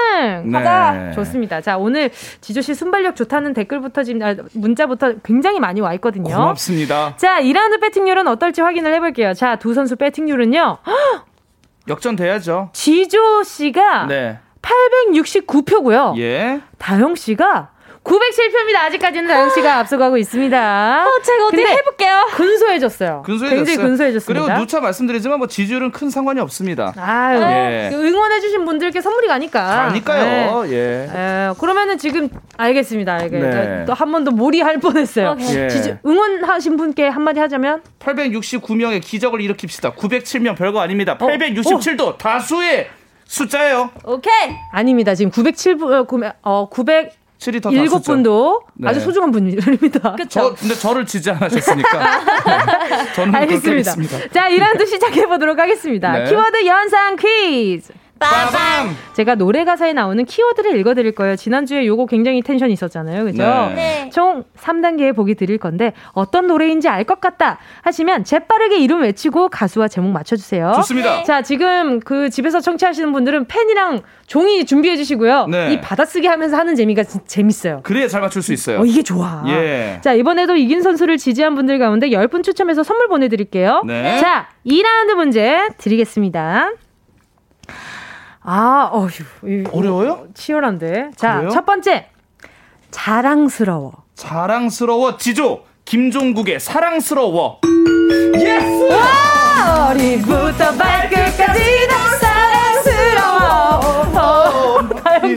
[0.50, 0.58] 네.
[0.58, 1.12] 하자.
[1.14, 1.62] 좋습니다.
[1.62, 2.10] 자 오늘
[2.42, 6.24] 지조 씨 순발력 좋다는 댓글부터 지금 아, 문자부터 굉장히 많이 와 있거든요.
[6.36, 7.14] 고맙습니다.
[7.16, 9.32] 자 2라운드 배팅률은 어떨지 확인을 해볼게요.
[9.32, 10.78] 자 두 선수 배팅률은요.
[10.86, 11.24] 헉!
[11.88, 12.68] 역전돼야죠.
[12.74, 14.38] 지조 씨가 네.
[14.60, 16.18] 869표고요.
[16.18, 16.60] 예.
[16.76, 17.70] 다영 씨가
[18.08, 18.76] 907표입니다.
[18.86, 21.04] 아직까지는 다영 씨가 앞서가고 있습니다.
[21.06, 22.26] 어, 제가 어떻게 해볼게요.
[22.32, 23.22] 근소해졌어요.
[23.26, 23.64] 근소해졌어요.
[23.64, 24.44] 굉장히 근소해졌습니다.
[24.46, 26.94] 그리고 누차 말씀드리지만 뭐 지지율은 큰 상관이 없습니다.
[26.96, 27.90] 아유, 예.
[27.92, 29.64] 응원해주신 분들께 선물이 가니까.
[29.88, 30.62] 가니까요.
[30.64, 30.70] 네.
[30.72, 31.08] 예.
[31.14, 31.52] 예.
[31.60, 33.14] 그러면은 지금 알겠습니다.
[33.14, 33.40] 알겠.
[33.42, 33.84] 네.
[33.86, 35.36] 또한 번 더 몰이할 뻔했어요.
[35.40, 35.68] 예.
[35.68, 39.94] 지지, 응원하신 분께 한마디 하자면 869명의 기적을 일으킵시다.
[39.94, 41.16] 907명 별거 아닙니다.
[41.18, 42.18] 867도 어, 어.
[42.18, 42.88] 다수의
[43.26, 43.90] 숫자예요.
[44.04, 44.32] 오케이.
[44.72, 45.14] 아닙니다.
[45.14, 47.17] 지금 907분 어 900.
[47.38, 48.88] 7이 더 일곱 분도 네.
[48.88, 50.16] 아주 소중한 분들입니다.
[50.28, 51.98] 저 근데 저를 지지 않으셨으니까.
[52.44, 53.12] 네.
[53.14, 53.94] 저는 알겠습니다.
[54.32, 56.12] 자, 2라운드 시작해 보도록 하겠습니다.
[56.12, 56.24] 네.
[56.24, 57.92] 키워드 연상 퀴즈.
[58.18, 58.96] 빠밤!
[59.14, 61.36] 제가 노래 가사에 나오는 키워드를 읽어드릴 거예요.
[61.36, 63.24] 지난주에 요거 굉장히 텐션 있었잖아요.
[63.24, 63.42] 그죠?
[63.42, 63.74] 네.
[63.74, 64.10] 네.
[64.12, 69.88] 총 3단계의 보기 드릴 건데 어떤 노래인지 알 것 같다 하시면 재빠르게 이름 외치고 가수와
[69.88, 70.72] 제목 맞춰주세요.
[70.76, 71.16] 좋습니다.
[71.18, 71.22] 네.
[71.24, 75.46] 자, 지금 그 집에서 청취하시는 분들은 펜이랑 종이 준비해 주시고요.
[75.46, 75.72] 네.
[75.72, 77.80] 이 받아쓰기 하면서 하는 재미가 재밌어요.
[77.82, 78.80] 그래야 잘 맞출 수 있어요.
[78.80, 79.42] 어, 이게 좋아.
[79.48, 80.00] 예.
[80.02, 83.82] 자, 이번에도 이긴 선수를 지지한 분들 가운데 10분 추첨해서 선물 보내드릴게요.
[83.86, 84.18] 네.
[84.20, 86.72] 자, 2라운드 문제 드리겠습니다.
[88.50, 89.64] 아, 어휴.
[89.72, 90.28] 어려워요?
[90.32, 91.10] 치열한데.
[91.16, 91.50] 자, 그래요?
[91.50, 92.08] 첫 번째.
[92.90, 93.92] 자랑스러워.
[94.14, 95.18] 자랑스러워.
[95.18, 95.64] 지조.
[95.84, 97.60] 김종국의 사랑스러워.
[98.36, 98.88] Yes!
[99.66, 102.27] 머리부터 발끝까지 다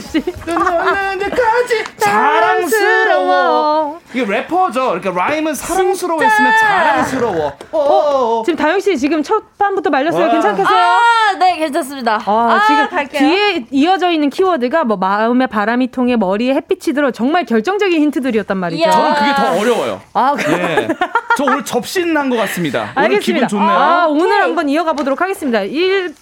[0.00, 0.84] 사랑스러워.
[0.84, 1.24] 다영 씨.
[1.30, 4.00] 끝까지 자랑스러워.
[4.12, 5.00] 이게 래퍼죠.
[5.00, 7.52] 그러니까 라임은 사랑스러워 했으면 자랑스러워.
[7.72, 10.26] 어, 어, 지금 다영 씨 지금 첫 판부터 말렸어요.
[10.26, 10.32] 와.
[10.32, 10.78] 괜찮겠어요?
[10.78, 12.20] 아, 네, 괜찮습니다.
[12.24, 13.20] 아, 아 지금 갈게요.
[13.20, 18.90] 뒤에 이어져 있는 키워드가 뭐 마음에 바람이 통해 머리에 햇빛이 들어 정말 결정적인 힌트들이었단 말이죠.
[18.90, 20.00] 저는 그게 더 어려워요.
[20.12, 20.88] 아, 예.
[21.36, 22.92] 저 오늘 접신 난것 같습니다.
[22.96, 23.20] 오늘 알겠습니다.
[23.20, 23.70] 기분 좋네요.
[23.70, 25.62] 아, 오늘 한번 이어가 보도록 하겠습니다.
[25.62, 26.14] 1,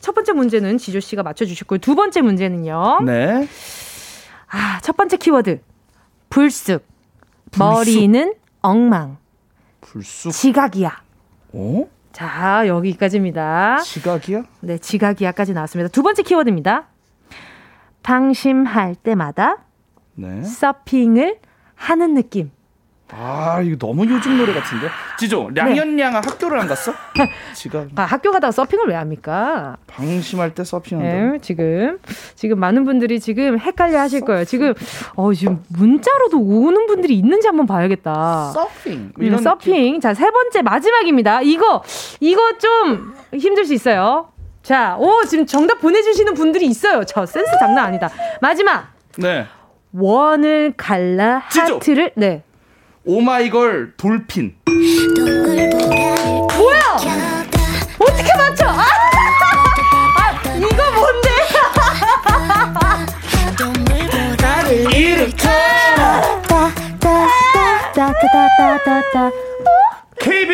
[0.00, 1.78] 첫 번째 문제는 지조 씨가 맞춰주셨고요.
[1.78, 3.00] 두 번째 문제는요.
[3.04, 3.48] 네.
[4.48, 5.60] 아, 첫 번째 키워드.
[6.30, 6.84] 불쑥.
[7.50, 7.58] 불쑥.
[7.58, 9.18] 머리는 엉망.
[9.80, 10.32] 불쑥.
[10.32, 11.02] 지각이야.
[11.52, 11.88] 어?
[12.12, 13.78] 자, 여기까지입니다.
[13.82, 14.44] 지각이야?
[14.60, 15.88] 네, 지각이야까지 나왔습니다.
[15.88, 16.86] 두 번째 키워드입니다.
[18.02, 19.64] 방심할 때마다
[20.14, 20.42] 네.
[20.42, 21.38] 서핑을
[21.74, 22.50] 하는 느낌.
[23.12, 24.88] 아 이거 너무 요즘 노래 같은데
[25.18, 26.28] 지조 량현양아 네.
[26.28, 26.92] 학교를 안 갔어?
[27.54, 29.76] 지금 아 학교 가다가 서핑을 왜 합니까?
[29.86, 31.32] 방심할 때 서핑한다.
[31.32, 31.98] 네, 지금
[32.34, 34.44] 지금 많은 분들이 지금 헷갈려 하실 거예요.
[34.44, 34.72] 지금
[35.16, 38.50] 어 지금 문자로도 오는 분들이 있는지 한번 봐야겠다.
[38.52, 41.42] 서핑 뭐 이런 음, 서핑 자 세 번째 마지막입니다.
[41.42, 41.82] 이거
[42.20, 44.28] 이거 좀 힘들 수 있어요.
[44.62, 47.04] 자, 오 지금 정답 보내주시는 분들이 있어요.
[47.04, 48.08] 저 센스 장난 아니다.
[48.40, 48.88] 마지막.
[49.18, 49.46] 네.
[49.92, 52.42] 원을 갈라 하트를 네.
[53.06, 54.56] 오마이걸 돌핀.
[56.56, 56.80] 뭐야?
[57.98, 58.66] 어떻게 맞춰?
[58.66, 58.80] 아,
[60.18, 61.28] 아 이거 뭔데?
[64.40, 65.48] 나를 일으켜.
[67.94, 69.30] 따따따따따따.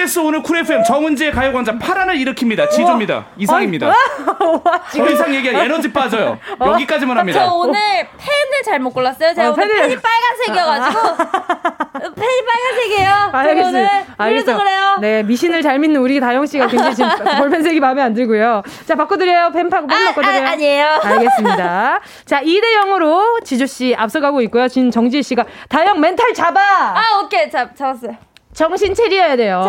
[0.01, 2.71] KBS 오늘 쿨 FM 정은지의 가요광장 파란을 일으킵니다.
[2.71, 3.27] 지조입니다.
[3.37, 3.93] 이상입니다.
[4.97, 6.39] 더 이상 얘기하 에너지 빠져요.
[6.59, 6.67] 어?
[6.73, 7.45] 여기까지만 합니다.
[7.45, 9.35] 저 오늘 펜을 잘못 골랐어요.
[9.35, 11.17] 제가 어, 오늘 펜이 빨간색이어가지고
[12.17, 13.31] 펜이 빨간색이에요.
[13.33, 14.05] 알겠습니다.
[14.17, 14.57] 알겠어요.
[14.57, 14.97] 그래요.
[15.01, 18.63] 네 미신을 잘 믿는 우리 다영 씨가 굉장히 지금 볼펜색이 마음에 안 들고요.
[18.87, 19.51] 자 바꿔드려요.
[19.53, 20.47] 펜 파고 펜 아, 바꿔드려요.
[20.47, 20.87] 아, 아니에요.
[21.03, 22.01] 알겠습니다.
[22.25, 24.67] 자 2대 0으로 지조 씨 앞서가고 있고요.
[24.69, 26.61] 진 정지 씨가 다영 멘탈 잡아.
[26.61, 28.30] 아 오케이 잡 잡았어요.
[28.53, 29.63] 정신 차려야 돼요.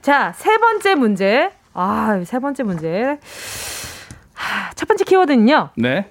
[0.00, 1.50] 자, 세 번째 문제.
[1.74, 3.18] 아, 세 번째 문제.
[4.34, 5.70] 하, 첫 번째 키워드는요.
[5.76, 6.10] 네.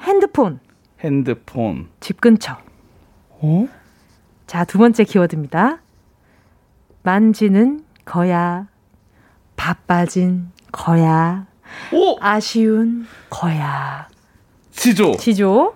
[0.00, 0.60] 핸드폰.
[1.00, 1.88] 핸드폰.
[2.00, 2.56] 집 근처.
[3.30, 3.68] 어?
[4.46, 5.78] 자, 두 번째 키워드입니다.
[7.02, 8.66] 만지는 거야.
[9.56, 11.46] 바빠진 거야.
[11.92, 12.16] 오!
[12.20, 14.08] 아쉬운 거야.
[14.70, 15.16] 지조.
[15.16, 15.74] 지조.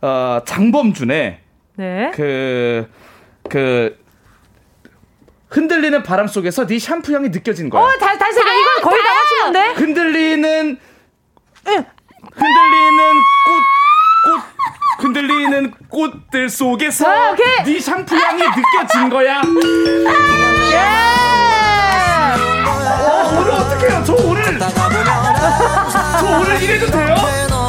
[0.00, 1.40] 어, 장범준의
[1.76, 2.10] 네.
[2.14, 2.90] 그,
[3.48, 4.03] 그,
[5.54, 7.80] 흔들리는 바람 속에서 네 샴푸 향이 느껴진 거야.
[7.84, 8.52] 어, 다, 다시 가.
[8.52, 9.80] 이건 거의 다 맞추는데?
[9.80, 10.78] 흔들리는,
[12.34, 13.14] 흔들리는
[13.46, 13.62] 꽃,
[14.26, 19.42] 꽃, 흔들리는 꽃들 속에서 아, 네 샴푸 향이 느껴진 거야.
[20.72, 20.78] 예!
[22.66, 24.02] 어, 오늘 어떡해요?
[24.04, 27.14] 저 오늘, 저 오늘 이래도 돼요?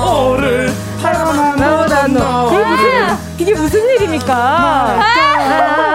[0.07, 0.73] 오늘
[2.17, 4.33] 더 이게 무슨, 이게 무슨 일입니까?
[4.33, 5.94] 아,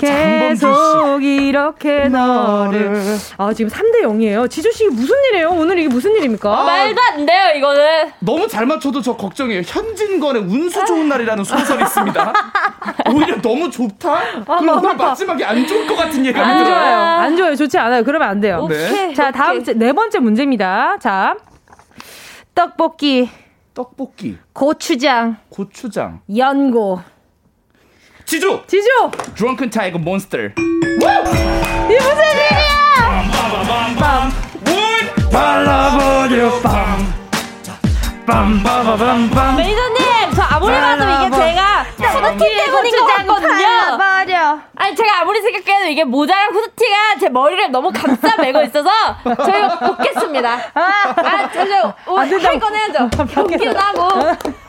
[0.00, 3.00] 계속 이렇게 너를.
[3.36, 4.48] 아, 지금 3대 0이에요.
[4.50, 5.50] 지조씨 무슨 일이에요?
[5.50, 6.60] 오늘 이게 무슨 일입니까?
[6.60, 8.10] 아, 말도 안 돼요, 이거는.
[8.20, 9.62] 너무 잘 맞춰도 저 걱정이에요.
[9.66, 12.32] 현진건의 운수 좋은 날이라는 소설이 있습니다.
[13.12, 14.12] 오히려 너무 좋다?
[14.46, 16.74] 아, 그럼 오늘 마지막에 안 좋을 것 같은 예감이 안 들어요.
[16.74, 16.96] 좋아요.
[17.20, 17.56] 안 좋아요.
[17.56, 18.02] 좋지 않아요.
[18.04, 18.66] 그러면 안 돼요.
[18.68, 19.12] 네.
[19.14, 20.96] 자, 다음, 네 번째 문제입니다.
[20.98, 21.36] 자,
[22.54, 23.28] 떡볶이.
[23.74, 24.36] 떡볶이.
[24.52, 25.36] 고추장.
[25.48, 26.20] 고추장.
[26.36, 27.00] 연고.
[28.30, 28.62] 지조!
[28.68, 29.10] 지조!
[29.34, 30.38] 드렁큰 타이거 몬스터.
[30.38, 33.24] 이 무슨 일이야!
[33.26, 34.30] 빰빰빰빰.
[34.66, 36.64] 물 발라버려 빰.
[38.26, 39.56] 빰빠바밤빰.
[39.56, 39.98] 매니저님,
[40.36, 41.86] 저 아무리 봐도 이게 제가
[42.32, 43.96] 후드티 때문인 것 같거든요.
[43.98, 44.60] 맞아.
[44.76, 48.90] 아니, 제가 아무리 생각해도 이게 모자랑 후드티가 제 머리를 너무 감싸 매고 있어서
[49.24, 50.58] 저희가 벗겠습니다.
[50.74, 53.08] 아, 저저 할 건 해야죠.
[53.32, 54.02] 경기도 하고.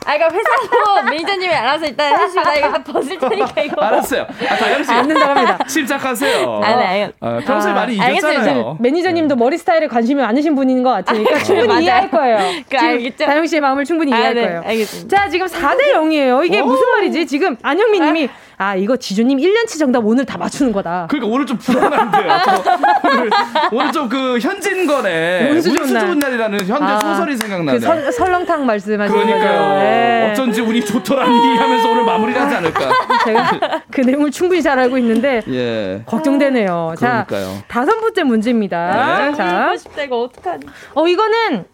[0.04, 3.82] 아, 그러니까 회사도 매니저님이 알아서 일단 해주시고 나 이거 벗을 테니까 이거.
[3.82, 4.26] 알았어요.
[4.50, 4.90] 아, 다영 씨.
[4.90, 5.58] 안 된다고 합니다.
[5.68, 6.60] 침착하세요.
[6.64, 7.94] 아, 네, 알겠 어, 평소에 아, 많이.
[7.94, 8.78] 이겼잖아요.
[8.80, 11.80] 매니저님도 머리 스타일에 관심이 많으신 분인 것 같으니까 충분히 맞아요.
[11.82, 12.38] 이해할 거예요.
[12.68, 13.26] 그 알겠죠?
[13.26, 14.62] 다영 씨의 마음을 충분히 아, 이해할 네, 거예요.
[14.66, 15.16] 알겠습니다.
[15.16, 16.44] 자, 지금 4대 0이에요.
[16.46, 17.26] 이게 무슨 말이지?
[17.26, 18.28] 지금 안영미 님이
[18.58, 21.06] 아, 이거 지주님 1년치 정답 오늘 다 맞추는 거다.
[21.10, 22.28] 그러니까 오늘 좀 불안한데요.
[22.44, 23.30] 저 오늘,
[23.72, 26.06] 오늘 좀 그 현진건의 운수 운수 좋은 날.
[26.06, 27.80] 좋은 날이라는 현재 아, 소설이 생각나네요.
[27.80, 29.78] 그 설, 설렁탕 말씀하시는 그러니까요.
[29.78, 30.30] 네.
[30.32, 32.80] 어쩐지 운이 좋더라니 하면서 오늘 마무리를 하지 않을까.
[33.24, 36.02] 제가 그 내용을 충분히 잘 알고 있는데 예.
[36.06, 36.94] 걱정되네요.
[36.98, 37.62] 자, 그러니까요.
[37.68, 39.28] 다섯 번째 문제입니다.
[39.30, 39.34] 네.
[39.36, 40.66] 자, 울고 싶다, 이거 어떡하니.
[40.94, 41.64] 어 이거는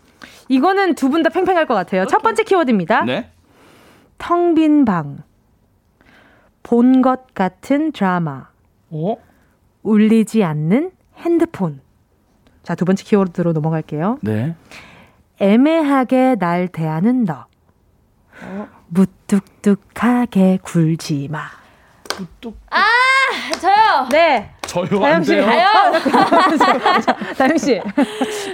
[0.49, 2.07] 이거는 두 분 다 팽팽할 것 같아요.
[2.07, 3.03] 첫 번째 키워드입니다.
[3.05, 3.31] 네.
[4.19, 5.19] 텅빈 방.
[6.69, 8.47] 본 것 같은 드라마.
[8.91, 9.17] 어?
[9.83, 11.81] 울리지 않는 핸드폰.
[12.63, 14.19] 자, 두 번째 키워드로 넘어갈게요.
[14.21, 14.55] 네.
[15.41, 17.47] 애매하게 날 대하는 너.
[18.89, 21.41] 무뚝뚝하게 굴지 마.
[22.71, 22.85] 아,
[23.61, 24.09] 저요.
[24.11, 24.51] 네.
[24.63, 25.31] 저요 다영 안 씨.
[25.33, 25.47] 돼요.
[25.47, 25.93] 다영.
[27.39, 27.81] 다영 씨.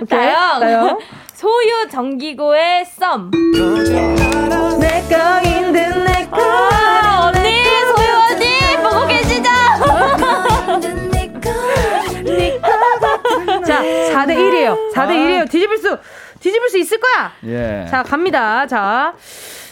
[0.02, 0.06] 오케이.
[0.06, 0.60] 다영.
[0.60, 0.98] 다영.
[1.32, 3.30] 소유 정기고의 썸.
[4.78, 7.03] 내 거인 듯내 거.
[14.64, 14.92] 1이에요.
[14.94, 15.50] 4대 1이에요.
[15.50, 15.98] 뒤집을 수,
[16.40, 17.32] 뒤집을 수 있을 거야.
[17.44, 17.86] 예.
[17.90, 18.66] 자, 갑니다.
[18.66, 19.14] 자.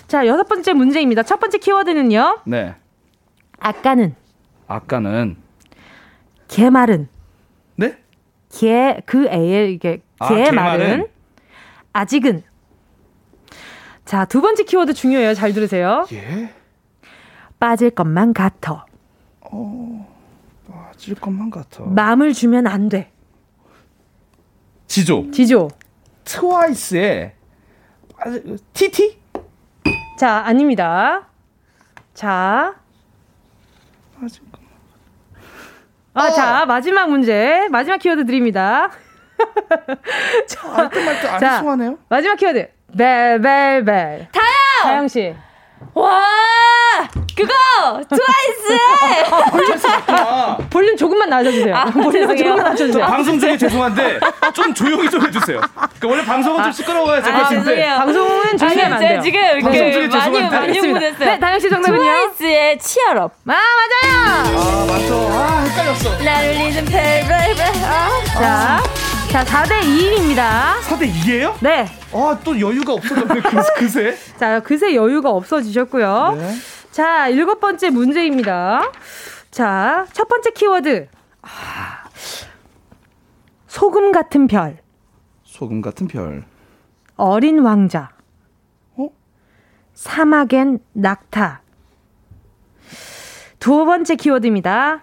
[0.09, 1.22] 자, 여섯 번째 문제입니다.
[1.22, 2.40] 첫 번째 키워드는요.
[2.45, 2.74] 네.
[3.59, 4.14] 아까는,
[4.66, 5.36] 아까는
[6.49, 7.09] 개말은,
[7.76, 7.97] 네?
[8.53, 11.07] 개, 그 애의 이게, 아, 개말은?
[11.93, 12.43] 아직은.
[14.05, 15.32] 자, 두 번째 키워드 중요해요.
[15.34, 16.07] 잘 들으세요.
[16.12, 16.53] 예.
[17.59, 18.84] 빠질 것만 같아.
[20.68, 21.84] 빠질 것만 같아.
[21.84, 23.12] 마음을 주면 안 돼.
[24.93, 25.30] 지조.
[25.30, 25.70] 지조.
[26.24, 27.32] 트와이스의
[28.74, 29.18] TT?
[30.18, 31.30] 자, 아닙니다.
[32.12, 32.74] 자.
[34.20, 34.61] 것.
[36.12, 37.68] 아, 자, 마지막 문제.
[37.70, 38.90] 마지막 키워드 드립니다.
[40.47, 41.62] 자, 알뜰말뜰 안 자.
[42.11, 42.68] 마지막 키워드.
[42.95, 44.28] 벨벨벨.
[44.30, 44.82] 다영!
[44.82, 45.34] 다영 씨.
[45.95, 46.22] 와!
[47.37, 47.53] 그거!
[48.09, 48.78] 트와이스!
[50.09, 51.74] 아, 볼륨 조금만 낮아주세요.
[51.74, 52.37] 아, 볼륨 죄송해요.
[52.37, 53.07] 조금만 저 낮아주세요.
[53.07, 54.20] 방송 중에 죄송한데
[54.55, 55.61] 좀 조용히 좀 해주세요.
[55.74, 57.64] 그러니까 원래 방송은 좀 시끄러워야 될 아, 것인데.
[57.64, 57.95] 죄송해요.
[57.99, 59.20] 방송은 조심하면 안 돼요.
[59.22, 60.57] 지금 방송 중에 그 많이, 죄송한데.
[60.59, 60.78] 많이.
[60.78, 61.28] 흥분했어요.
[61.30, 62.03] 네, 다영 씨 정답은요?
[62.03, 63.33] 트와이스의 치얼업.
[63.49, 64.59] 아, 맞아요!
[64.59, 65.28] 아 맞죠.
[65.33, 66.18] 아 헷갈렸어.
[66.24, 67.66] 날 울리는 벨벨벨.
[67.87, 68.09] 아.
[68.39, 68.83] 자,
[69.33, 70.74] 자, 4대 2입니다.
[70.83, 71.55] 4대 2예요?
[71.62, 71.87] 네.
[72.12, 74.14] 아 또 여유가 없어졌네 그, 그새.
[74.37, 76.35] 자, 그새 여유가 없어지셨고요.
[76.37, 76.55] 네.
[76.91, 78.91] 자, 일곱 번째 문제입니다.
[79.51, 81.09] 자, 첫 번째 키워드.
[81.41, 82.05] 아,
[83.66, 84.78] 소금 같은 별,
[85.45, 86.45] 소금 같은 별.
[87.16, 88.11] 어린 왕자.
[88.97, 89.09] 어?
[89.95, 91.62] 사막엔 낙타.
[93.59, 95.03] 두 번째 키워드입니다.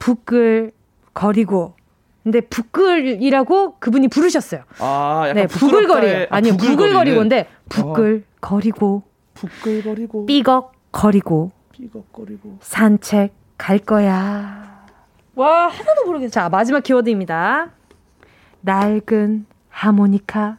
[0.00, 1.77] 부끌거리고.
[2.24, 4.62] 근데 부끌이라고 그분이 부르셨어요.
[4.80, 6.26] 아 약간 네, 부글거리요.
[6.30, 9.02] 아니요, 부글거리고인데 부끌거리고
[9.34, 12.58] 부글거리고 삐걱거리고 삐걱거리고.
[12.60, 14.86] 산책 갈 거야.
[15.34, 16.30] 와, 하나도 모르겠어.
[16.32, 17.70] 자, 마지막 키워드입니다.
[18.62, 20.58] 낡은 하모니카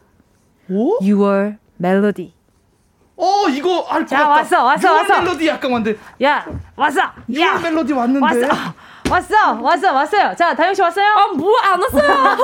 [0.70, 0.99] 오?
[0.99, 2.34] 6월 멜로디.
[3.18, 4.30] 어 이거 알것 자, 같다.
[4.30, 5.22] 왔어, 왔어, 유월 왔어.
[5.22, 5.99] 멜로디 약간 왔는데.
[6.24, 6.45] 야,
[6.78, 7.01] 왔어.
[7.30, 8.26] 유월 야, 멜로디 왔는데.
[8.26, 8.74] 왔어.
[9.10, 10.36] 왔어, 왔어, 왔어요.
[10.36, 11.05] 자, 다영 씨 왔어요?
[11.07, 12.38] 아, 뭐 안 왔어요?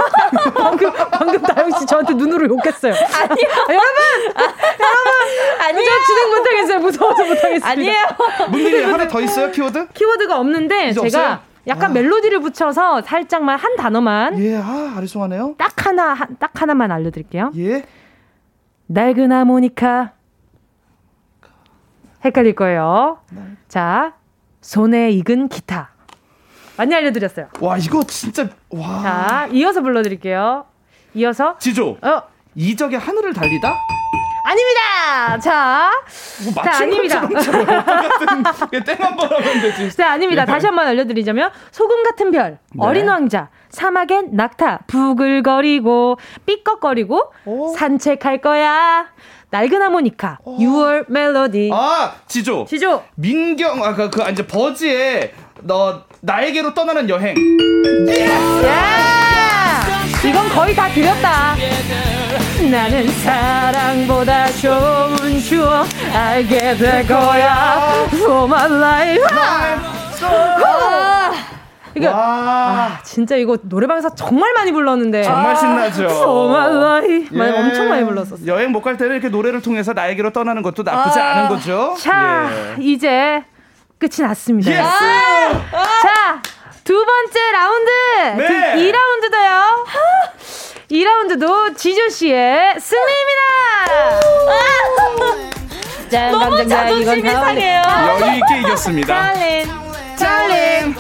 [0.56, 2.94] 방금, 방금 다영 씨 저한테 눈으로 욕했어요.
[2.94, 3.48] 아니요.
[3.68, 4.44] 아, 여러분,
[4.80, 5.86] 여러분, 아니에요.
[5.86, 6.80] 저 진행 못하겠어요.
[6.80, 7.70] 무서워서 못하겠습니다.
[7.70, 8.02] 아니에요.
[8.50, 9.90] 문들이 하나 더 있어요 키워드?
[9.90, 11.40] 키워드가 없는데 제가 없어요?
[11.68, 11.94] 약간 아.
[11.94, 15.56] 멜로디를 붙여서 살짝만 한 단어만 예, 아 아리송하네요.
[15.58, 17.52] 딱 하나 한- 딱 하나만 알려 드릴게요.
[17.58, 17.84] 예.
[18.88, 20.12] 낡은 하모니카
[22.24, 23.20] 헷갈릴 거예요.
[23.68, 24.14] 자
[24.62, 25.90] 손에 익은 기타
[26.78, 27.48] 많이 알려드렸어요.
[27.62, 29.02] 와, 이거 진짜, 와.
[29.02, 30.66] 자, 이어서 불러드릴게요.
[31.14, 31.58] 이어서.
[31.60, 31.98] 지조.
[32.02, 32.22] 어.
[32.56, 33.74] 이적의 하늘을 달리다?
[34.48, 35.40] 아닙니다.
[35.40, 35.92] 자,
[36.54, 37.28] 뭐 자 아닙니다.
[38.86, 39.90] 땡한번 하면 되지.
[39.98, 40.44] 자, 아닙니다.
[40.44, 40.46] 예.
[40.46, 42.86] 다시 한 번 알려드리자면 소금 같은 별, 네.
[42.86, 47.74] 어린 왕자, 사막엔 낙타, 부글거리고 삐걱거리고 오.
[47.76, 49.08] 산책할 거야.
[49.50, 50.58] 낡은 하모니카, 오.
[50.60, 51.72] 6월 멜로디.
[51.74, 52.66] 아, 지조.
[52.70, 53.04] 지조.
[53.16, 57.36] 민경, 아, 그, 그, 이제 버즈의 너, 나에게로 떠나는 여행.
[58.08, 58.28] 예!
[60.28, 61.56] 이건 거의 다 드렸다.
[62.72, 68.08] 나는 사랑보다 좋은 추억 알게 될 거야.
[68.12, 69.24] For my life.
[71.98, 76.50] 이게 아, 진짜 이거 노래방에서 정말 많이 불렀는데 정말 신나죠.
[76.50, 77.28] My life.
[77.38, 77.52] 예.
[77.52, 78.48] 엄청 많이 불렀었어.
[78.48, 81.96] 여행 못 갈 때는 이렇게 노래를 통해서 나에게로 떠나는 것도 나쁘지 아, 않은 거죠.
[82.00, 82.50] 자,
[82.80, 82.84] 예.
[82.84, 83.44] 이제
[83.98, 84.72] 끝이 났습니다.
[84.72, 84.80] Yes!
[84.82, 86.42] 아, 자,
[86.84, 87.92] 두 번째 라운드.
[88.38, 88.92] 네.
[88.92, 89.86] 2라운드도요.
[90.92, 93.42] 2라운드도 지조씨의 승리입니다!
[96.10, 97.82] 짠, 너무 자존심이 상해요.
[98.22, 99.34] 여유 있게 이겼습니다.
[99.34, 99.68] 짤린,
[100.18, 100.96] 짤린.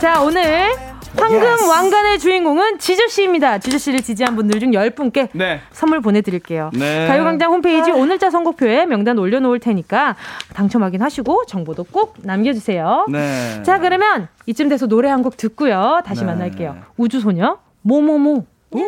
[0.00, 0.74] 자, 오늘
[1.16, 1.64] 황금 yes.
[1.68, 3.58] 왕관의 주인공은 지조씨입니다.
[3.58, 5.60] 지조씨를 지지한 분들 중 10분께 네.
[5.70, 6.70] 선물 보내드릴게요.
[6.74, 7.06] 네.
[7.06, 7.94] 가요광장 홈페이지 아.
[7.94, 10.16] 오늘자 선곡표에 명단 올려놓을 테니까
[10.54, 13.06] 당첨 확인하시고 정보도 꼭 남겨주세요.
[13.10, 13.62] 네.
[13.62, 16.00] 자, 그러면 이쯤 돼서 노래 한 곡 듣고요.
[16.04, 16.26] 다시 네.
[16.26, 16.76] 만날게요.
[16.96, 18.44] 우주소녀, 모모모.
[18.72, 18.80] 오.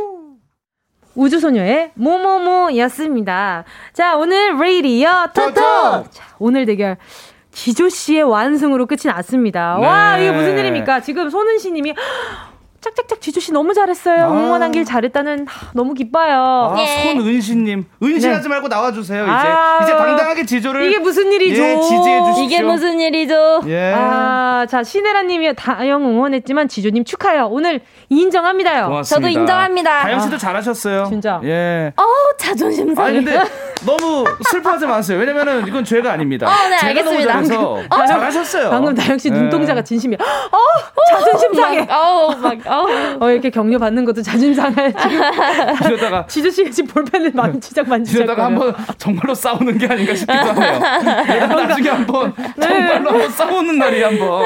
[1.14, 3.62] 우주소녀의 모모모였습니다.
[3.92, 5.54] 자, 오늘 레이디어 토토!
[6.10, 6.96] 자, 오늘 대결
[7.54, 9.78] 지조 씨의 완승으로 끝이 났습니다.
[9.80, 9.86] 네.
[9.86, 11.00] 와, 이게 무슨 일입니까?
[11.00, 11.94] 지금 손은 씨 님이
[12.80, 14.24] 짝짝짝 지주씨 너무 잘했어요.
[14.24, 14.28] 아.
[14.28, 16.70] 응원한 길 잘했다는 하, 너무 기뻐요.
[16.70, 17.14] 아, 네.
[17.14, 18.48] 손은신님 은신하지 네.
[18.48, 19.22] 말고 나와주세요.
[19.22, 19.80] 이제 아.
[19.82, 21.62] 이제 당당하게 지조를 이게 무슨 일이죠?
[21.62, 22.44] 예, 지지해 주십시오.
[22.44, 23.62] 이게 무슨 일이죠?
[23.68, 23.94] 예.
[23.94, 27.46] 아자 신혜라님이 다영 응원했지만 지조님 축하해요.
[27.50, 27.80] 오늘
[28.10, 28.88] 인정합니다요.
[28.88, 29.28] 고맙습니다.
[29.28, 30.02] 저도 인정합니다.
[30.02, 30.38] 다영 씨도 아.
[30.38, 31.06] 잘하셨어요.
[31.08, 31.40] 진짜.
[31.44, 31.92] 예.
[31.96, 32.02] 어
[32.36, 33.08] 자존심 상해.
[33.08, 33.40] 아니 근데
[33.84, 35.18] 너무 슬퍼하지 마세요.
[35.18, 36.46] 왜냐면은 이건 죄가 아닙니다.
[36.46, 37.32] 어, 네, 제가 알겠습니다.
[37.34, 38.70] 너무 잘해서 어, 잘하셨어요.
[38.70, 39.32] 방금 다영 씨 예.
[39.32, 40.18] 눈동자가 진심이야.
[40.20, 40.58] 어
[41.10, 41.80] 자존심 상해.
[41.90, 42.86] 어, 막, 어.
[43.20, 44.92] 어, 이렇게 격려 받는 것도 자존심 상해.
[45.86, 48.18] 이러다가 지주 씨가 지금 볼펜을 만지작 만지작.
[48.18, 50.78] 이러다가 한번 정말로 싸우는 게 아닌가 싶기도 하네요.
[51.66, 52.66] 나중에 한번 네.
[52.68, 54.42] 정말로 한번 싸우는 날이 한번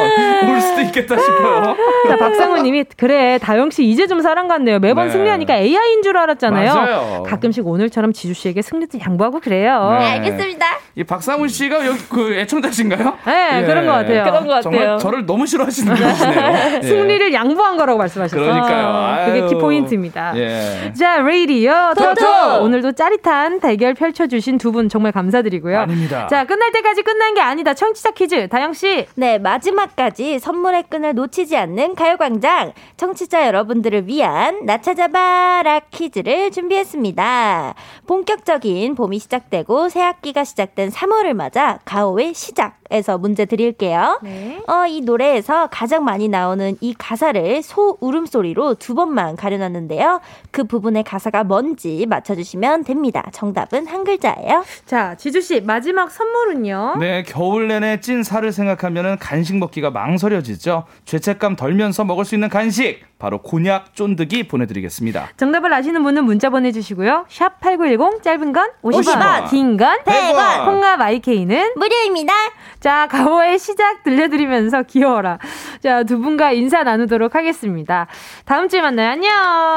[0.50, 1.76] 올 수도 있겠다 싶어요.
[2.08, 4.78] 자, 박상우님이 그래 다영 씨 이제 좀 사랑 같네요.
[4.78, 5.12] 매번 네.
[5.12, 6.74] 승리하니까 AI인 줄 알았잖아요.
[6.74, 7.22] 맞아요.
[7.26, 9.96] 가끔씩 오늘처럼 지주 씨에게 승리도 양 보하고 그래요.
[10.00, 10.12] 네.
[10.12, 10.66] 알겠습니다.
[10.94, 13.18] 이 박상우 씨가 여기 그 애청자신가요?
[13.26, 13.66] 네, 예.
[13.66, 14.24] 그런 것 같아요.
[14.24, 14.62] 그런 것 같아요.
[14.62, 16.82] 정말 저를 너무 싫어하시는 분이시네요.
[16.82, 18.40] 승리를 양보한 거라고 말씀하셨어요.
[18.42, 19.26] 그러니까요.
[19.26, 20.32] 그게 키포인트입니다.
[20.36, 20.92] 예.
[20.98, 22.64] 자, 레이디오 토토!
[22.64, 25.78] 오늘도 짜릿한 대결 펼쳐주신 두 분 정말 감사드리고요.
[25.80, 26.26] 아닙니다.
[26.28, 27.72] 자, 끝날 때까지 끝난 게 아니다.
[27.74, 28.48] 청취자 퀴즈.
[28.48, 29.06] 다영씨.
[29.14, 32.72] 네, 마지막까지 선물의 끈을 놓치지 않는 가요광장.
[32.98, 37.74] 청취자 여러분들을 위한 나 찾아봐라 퀴즈를 준비했습니다.
[38.06, 44.20] 본격적인 봄이 시작되고 새 학기가 시작된 3월을 맞아 가호의 시작에서 문제 드릴게요.
[44.22, 44.60] 네.
[44.66, 50.20] 어, 이 노래에서 가장 많이 나오는 이 가사를 소 울음소리로 두 번만 가려놨는데요.
[50.50, 53.24] 그 부분의 가사가 뭔지 맞춰주시면 됩니다.
[53.32, 54.64] 정답은 한 글자예요.
[54.86, 56.96] 자, 지주씨, 마지막 선물은요?
[56.98, 60.84] 네, 겨울 내내 찐 살을 생각하면 간식 먹기가 망설여지죠.
[61.04, 63.00] 죄책감 덜면서 먹을 수 있는 간식.
[63.18, 65.30] 바로 곤약 쫀득이 보내드리겠습니다.
[65.36, 67.26] 정답을 아시는 분은 문자 보내주시고요.
[67.28, 69.50] 샵8910 짧은 건 50원, 50원.
[69.50, 72.32] 긴건 100원, 콩과 마이케이는 무료입니다.
[72.80, 75.38] 자, 가오의 시작 들려드리면서 귀여워라.
[75.82, 78.06] 자, 두 분과 인사 나누도록 하겠습니다.
[78.44, 79.10] 다음 주에 만나요.
[79.10, 79.32] 안녕.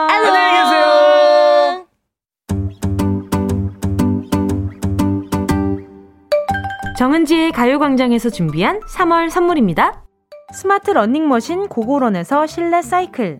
[0.09, 1.85] 안녕히 계세요.
[6.97, 10.03] 정은지의 가요광장에서 준비한 3월 선물입니다.
[10.53, 13.39] 스마트 러닝머신 고고런에서 실내 사이클,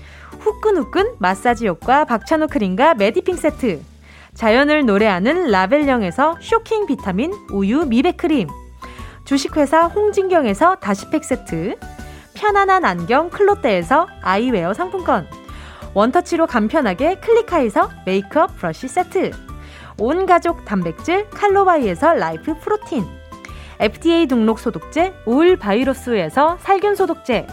[0.41, 3.79] 후끈후끈 마사지 효과 박찬호 크림과 메디핑 세트,
[4.33, 8.47] 자연을 노래하는 라벨령에서 쇼킹 비타민 우유 미백 크림,
[9.23, 11.77] 주식회사 홍진경에서 다시팩 세트,
[12.33, 15.27] 편안한 안경 클로떼에서 아이웨어 상품권,
[15.93, 19.31] 원터치로 간편하게 클리카에서 메이크업 브러쉬 세트,
[19.99, 23.05] 온 가족 단백질 칼로바이에서 라이프 프로틴,
[23.79, 27.45] FDA 등록 소독제 올 바이러스에서 살균 소독제,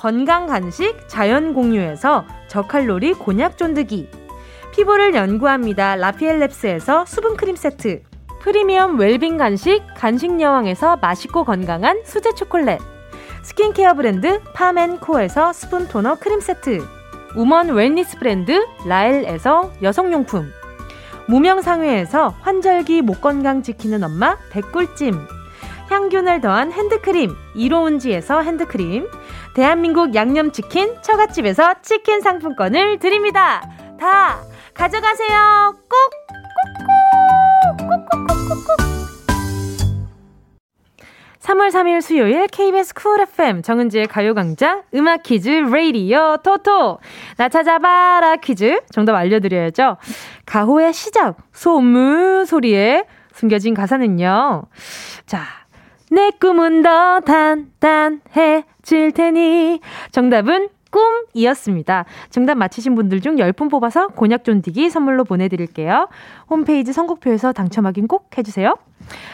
[0.00, 4.08] 건강 간식 자연 공유에서 저칼로리 곤약 쫀득이.
[4.72, 5.96] 피부를 연구합니다.
[5.96, 8.00] 라피엘랩스에서 수분 크림 세트.
[8.40, 12.78] 프리미엄 웰빙 간식 간식 여왕에서 맛있고 건강한 수제 초콜릿.
[13.42, 16.82] 스킨케어 브랜드 파맨코에서 스푼 토너 크림 세트.
[17.36, 20.50] 우먼 웰니스 브랜드 라엘에서 여성용품.
[21.26, 25.40] 무명상회에서 환절기 목 건강 지키는 엄마 백꿀찜.
[25.90, 29.08] 향균을 더한 핸드크림 이로운지에서 핸드크림
[29.54, 33.62] 대한민국 양념치킨 처갓집에서 치킨 상품권을 드립니다.
[33.98, 34.40] 다
[34.74, 35.74] 가져가세요.
[35.88, 36.30] 꼭!
[37.78, 38.90] 꼭꼭꼭꼭꼭꼭
[41.40, 46.98] 3월 3일 수요일 KBS Cool FM 정은지의 가요광장 음악 퀴즈 레이디오 토토
[47.38, 49.96] 나 찾아봐라 퀴즈 정답 알려드려야죠.
[50.46, 54.64] 가호의 시작 소문 소리에 숨겨진 가사는요.
[55.26, 55.42] 자,
[56.10, 59.78] 내 꿈은 더 단단해 질 테니
[60.10, 62.06] 정답은 꿈이었습니다.
[62.28, 66.08] 정답 맞히신 분들 중 10분 뽑아서 곤약 쫀디기 선물로 보내드릴게요.
[66.48, 68.74] 홈페이지 선곡표에서 당첨 확인 꼭 해주세요.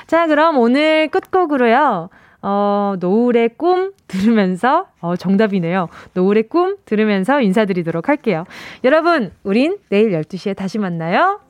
[0.06, 2.10] 자, 그럼 오늘 끝곡으로요.
[2.42, 5.88] 어, 노을의 꿈 들으면서, 어, 정답이네요.
[6.12, 8.44] 노을의 꿈 들으면서 인사드리도록 할게요.
[8.84, 11.40] 여러분, 우린 내일 12시에 다시 만나요.